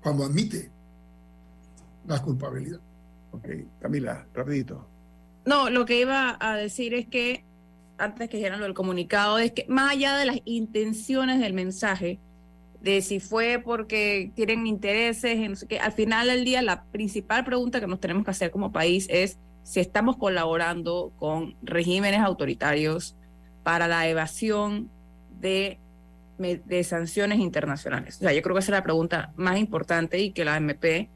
[0.02, 0.70] cuando admite
[2.06, 2.80] la culpabilidad.
[3.32, 3.48] Ok,
[3.80, 4.86] Camila, rapidito.
[5.44, 7.44] No, lo que iba a decir es que,
[7.98, 12.18] antes que dijeran lo del comunicado, es que más allá de las intenciones del mensaje,
[12.80, 17.80] de si fue porque tienen intereses, en, que al final del día la principal pregunta
[17.80, 23.16] que nos tenemos que hacer como país es si estamos colaborando con regímenes autoritarios
[23.64, 24.88] para la evasión
[25.40, 25.80] de,
[26.38, 28.16] de sanciones internacionales.
[28.16, 31.10] O sea, yo creo que esa es la pregunta más importante y que la MP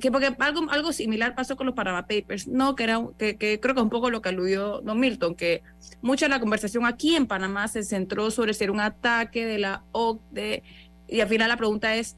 [0.00, 3.60] que porque algo, algo similar pasó con los Panama Papers, no, que, era, que, que,
[3.60, 5.62] creo que es un poco lo que aludió Don Milton, que
[6.02, 9.84] mucha de la conversación aquí en Panamá se centró sobre ser un ataque de la
[9.92, 10.62] OCDE,
[11.08, 12.16] y al final la pregunta es,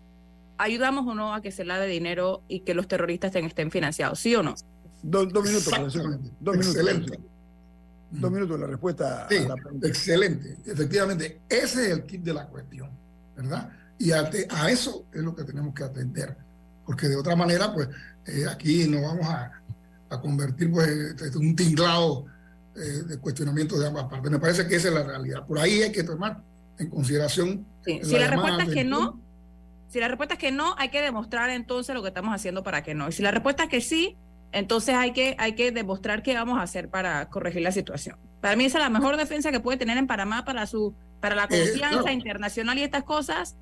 [0.56, 4.34] ¿ayudamos o no a que se lave dinero y que los terroristas estén, financiados, sí
[4.34, 4.54] o no?
[5.02, 6.18] Dos, minutos, profesor.
[6.40, 6.76] Dos minutos.
[6.76, 7.20] Excelente.
[8.10, 9.86] Dos minutos la respuesta sí, a la pregunta.
[9.86, 10.58] Excelente.
[10.64, 12.90] Efectivamente, ese es el kit de la cuestión,
[13.36, 13.70] ¿verdad?
[13.98, 16.36] Y a, a eso es lo que tenemos que atender
[16.88, 17.86] porque de otra manera, pues
[18.24, 19.52] eh, aquí nos vamos a,
[20.08, 22.24] a convertir pues, en un tinglado
[22.74, 24.30] eh, de cuestionamiento de ambas partes.
[24.30, 25.46] Me parece que esa es la realidad.
[25.46, 26.42] Por ahí hay que tomar
[26.78, 27.66] en consideración.
[27.84, 28.00] Sí.
[28.02, 29.20] Si la, respuesta es que no,
[29.88, 32.82] si la respuesta es que no, hay que demostrar entonces lo que estamos haciendo para
[32.82, 33.10] que no.
[33.10, 34.16] Y si la respuesta es que sí,
[34.52, 38.16] entonces hay que, hay que demostrar qué vamos a hacer para corregir la situación.
[38.40, 41.34] Para mí esa es la mejor defensa que puede tener en Panamá para, su, para
[41.34, 43.56] la eh, confianza internacional y estas cosas,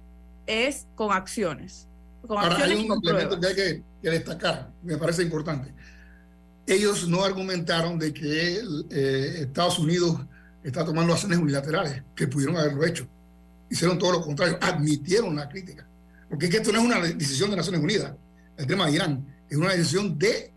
[0.46, 1.88] es con acciones.
[2.28, 5.72] Ahora, hay un complemento que hay que, destacar, me parece importante.
[6.66, 8.60] Ellos no argumentaron de que
[8.90, 10.20] eh, Estados Unidos
[10.62, 13.06] está tomando acciones unilaterales, que pudieron haberlo hecho.
[13.70, 15.86] Hicieron todo lo contrario, admitieron la crítica.
[16.28, 18.12] Porque es que esto no es una decisión de Naciones Unidas,
[18.56, 20.52] el tema de Irán, es una decisión de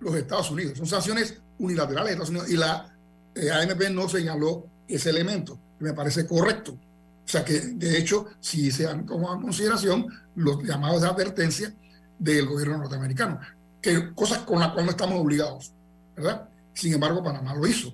[0.00, 0.78] los Estados Unidos.
[0.78, 2.96] Son sanciones unilaterales de Estados Unidos y la
[3.34, 6.72] eh, AMP no señaló ese elemento, que me parece correcto.
[6.72, 11.74] O sea que, de hecho, si se han tomado en consideración los llamados de advertencia
[12.18, 13.40] del gobierno norteamericano,
[13.82, 15.72] que cosas con las cuales no estamos obligados,
[16.14, 16.48] ¿verdad?
[16.72, 17.92] Sin embargo, Panamá lo hizo.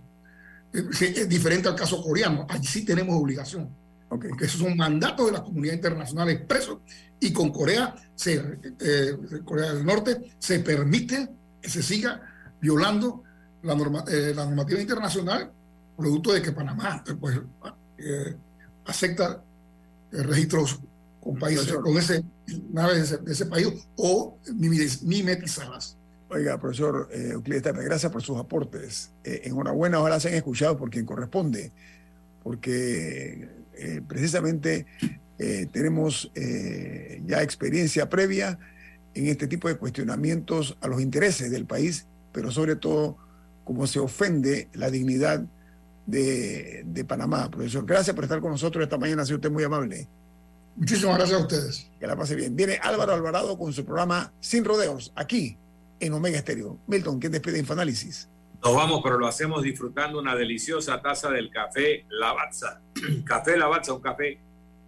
[0.73, 3.69] Es diferente al caso coreano, allí sí tenemos obligación,
[4.09, 6.83] porque eso es un mandato de la comunidad internacional expreso,
[7.21, 8.43] y con Corea, se,
[8.81, 11.29] eh, Corea del Norte se permite
[11.63, 12.21] que se siga
[12.61, 13.23] violando
[13.63, 13.75] la,
[14.09, 15.51] eh, la normativa internacional,
[15.97, 17.41] producto de que Panamá pues,
[17.99, 18.37] eh,
[18.85, 19.43] acepta
[20.11, 20.81] registros
[21.23, 22.25] con países, con ese
[22.73, 24.37] naves de ese, país o
[25.03, 25.97] mimetizadas.
[26.29, 29.13] Oiga, profesor eh, Euclides gracias por sus aportes.
[29.23, 31.73] Eh, enhorabuena, ojalá se han escuchado por quien corresponde,
[32.43, 34.87] porque eh, precisamente
[35.39, 36.33] eh, tenemos
[37.25, 38.59] ya experiencia previa
[39.15, 43.17] en este tipo de cuestionamientos a los intereses del país, pero sobre todo
[43.65, 45.45] cómo se ofende la dignidad
[46.07, 47.51] de, de Panamá.
[47.51, 50.09] Profesor, gracias por estar con nosotros esta mañana, ha sido usted muy amable.
[50.77, 51.91] Muchísimas gracias a ustedes.
[52.01, 52.57] Que la pase bien.
[52.57, 55.57] Viene Álvaro Alvarado con su programa Sin Rodeos, aquí
[56.01, 56.79] en Omega Estéreo.
[56.87, 58.29] Milton, ¿quién despide Infoanálisis?
[58.63, 62.81] Nos vamos, pero lo hacemos disfrutando una deliciosa taza del café Lavazza.
[63.25, 64.41] café Lavazza, un café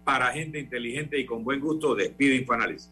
[0.03, 1.93] para gente inteligente y con buen gusto.
[1.93, 2.91] Despide Infoanálisis.